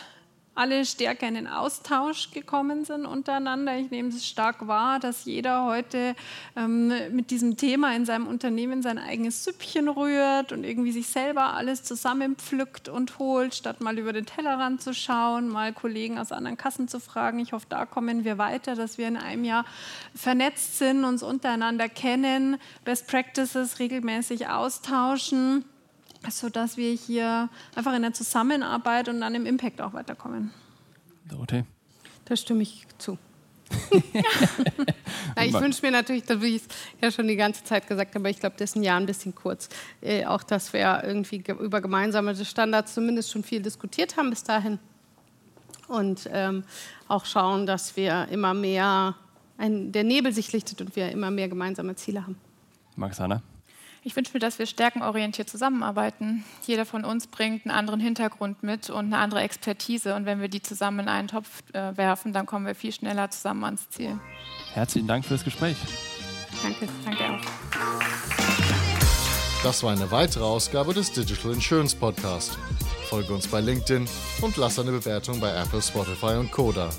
alle 0.60 0.84
stärker 0.84 1.26
in 1.26 1.36
den 1.36 1.48
Austausch 1.48 2.32
gekommen 2.32 2.84
sind 2.84 3.06
untereinander. 3.06 3.78
Ich 3.78 3.91
nehme 3.91 4.10
es 4.10 4.28
stark 4.28 4.67
wahr, 4.67 5.00
dass 5.00 5.24
jeder 5.24 5.63
heute 5.63 6.17
ähm, 6.58 6.91
mit 7.12 7.32
diesem 7.32 7.56
Thema 7.56 7.95
in 7.95 8.06
seinem 8.06 8.28
Unternehmen 8.28 8.82
sein 8.82 8.98
eigenes 8.98 9.45
Süppchen 9.45 9.88
rührt 9.88 10.52
und 10.52 10.65
irgendwie 10.65 10.91
sich 10.91 11.08
selber 11.08 11.54
alles 11.54 11.84
zusammenpflückt 11.84 12.89
und 12.89 13.19
holt, 13.19 13.56
statt 13.56 13.80
mal 13.80 13.98
über 13.98 14.12
den 14.12 14.26
Tellerrand 14.26 14.82
zu 14.82 14.93
schauen, 14.93 15.48
mal 15.48 15.72
Kollegen 15.72 16.19
aus 16.19 16.34
anderen 16.34 16.58
Kassen 16.58 16.89
zu 16.89 17.00
fragen. 17.00 17.39
Ich 17.39 17.54
hoffe, 17.54 17.67
da 17.69 17.86
kommen 17.86 18.26
wir 18.26 18.38
weiter, 18.38 18.76
dass 18.76 18.98
wir 18.98 19.08
in 19.08 19.15
einem 19.15 19.45
Jahr 19.45 19.63
vernetzt 20.13 20.78
sind, 20.78 21.06
uns 21.06 21.24
untereinander 21.24 21.88
kennen, 21.88 22.58
Best 22.84 23.08
Practices 23.08 23.80
regelmäßig 23.80 24.50
austauschen 24.50 25.63
sodass 26.27 26.77
wir 26.77 26.93
hier 26.93 27.49
einfach 27.75 27.93
in 27.93 28.01
der 28.01 28.13
Zusammenarbeit 28.13 29.10
und 29.10 29.21
dann 29.21 29.36
im 29.36 29.45
Impact 29.45 29.82
auch 29.82 29.93
weiterkommen. 29.93 30.51
Dorothee? 31.29 31.65
Da 32.25 32.36
stimme 32.36 32.63
ich 32.63 32.86
zu. 32.97 33.17
ja, 35.36 35.43
ich 35.43 35.53
wünsche 35.53 35.86
mir 35.86 35.91
natürlich, 35.91 36.23
das 36.23 36.41
wie 36.41 36.55
ich 36.55 36.63
es 36.63 36.67
ja 37.01 37.12
schon 37.12 37.27
die 37.27 37.36
ganze 37.36 37.63
Zeit 37.63 37.88
gesagt 37.88 38.15
habe, 38.15 38.23
aber 38.23 38.29
ich 38.29 38.39
glaube, 38.39 38.55
das 38.58 38.71
ist 38.71 38.75
ein 38.75 38.84
Jahr 38.84 38.99
ein 38.99 39.05
bisschen 39.05 39.36
kurz. 39.36 39.69
Äh, 40.01 40.25
auch, 40.25 40.43
dass 40.43 40.73
wir 40.73 41.03
irgendwie 41.03 41.43
über 41.60 41.82
gemeinsame 41.82 42.36
Standards 42.36 42.93
zumindest 42.93 43.32
schon 43.32 43.43
viel 43.43 43.62
diskutiert 43.62 44.17
haben 44.17 44.29
bis 44.29 44.43
dahin. 44.43 44.79
Und 45.88 46.29
ähm, 46.32 46.63
auch 47.08 47.25
schauen, 47.25 47.65
dass 47.65 47.95
wir 47.95 48.27
immer 48.29 48.53
mehr, 48.53 49.15
ein, 49.58 49.91
der 49.91 50.03
Nebel 50.03 50.34
sich 50.34 50.51
lichtet 50.51 50.82
und 50.82 50.95
wir 50.95 51.12
immer 51.12 51.32
mehr 51.32 51.47
gemeinsame 51.47 51.95
Ziele 51.95 52.23
haben. 52.23 52.38
Max 52.95 53.19
Hanna? 53.19 53.41
Ich 54.10 54.15
wünsche 54.15 54.32
mir, 54.34 54.39
dass 54.39 54.58
wir 54.58 54.65
stärkenorientiert 54.65 55.48
zusammenarbeiten. 55.48 56.43
Jeder 56.65 56.88
von 56.88 57.06
uns 57.06 57.28
bringt 57.28 57.67
einen 57.67 57.76
anderen 57.76 58.00
Hintergrund 58.00 58.63
mit 58.63 58.89
und 58.89 59.06
eine 59.06 59.19
andere 59.19 59.41
Expertise. 59.41 60.15
Und 60.15 60.26
wenn 60.26 60.41
wir 60.41 60.50
die 60.50 60.63
zusammen 60.63 61.02
in 61.02 61.10
einen 61.10 61.28
Topf 61.28 61.62
äh, 61.74 61.95
werfen, 61.95 62.34
dann 62.34 62.48
kommen 62.48 62.65
wir 62.65 62.74
viel 62.74 62.91
schneller 62.91 63.30
zusammen 63.30 63.65
ans 63.65 63.88
Ziel. 63.91 64.19
Herzlichen 64.74 65.08
Dank 65.08 65.26
für 65.26 65.36
das 65.36 65.43
Gespräch. 65.43 65.78
Danke, 66.63 66.88
danke 67.06 67.24
auch. 67.24 67.39
Das 69.62 69.84
war 69.84 69.91
eine 69.91 70.10
weitere 70.10 70.43
Ausgabe 70.43 70.95
des 70.95 71.12
Digital 71.12 71.54
Insurance 71.54 71.95
Podcast. 71.95 72.58
Folge 73.12 73.32
uns 73.32 73.48
bei 73.48 73.62
LinkedIn 73.62 74.08
und 74.41 74.58
lass 74.58 74.80
eine 74.80 74.89
Bewertung 74.89 75.39
bei 75.39 75.54
Apple, 75.54 75.84
Spotify 75.84 76.34
und 76.39 76.50
Koda. 76.50 76.89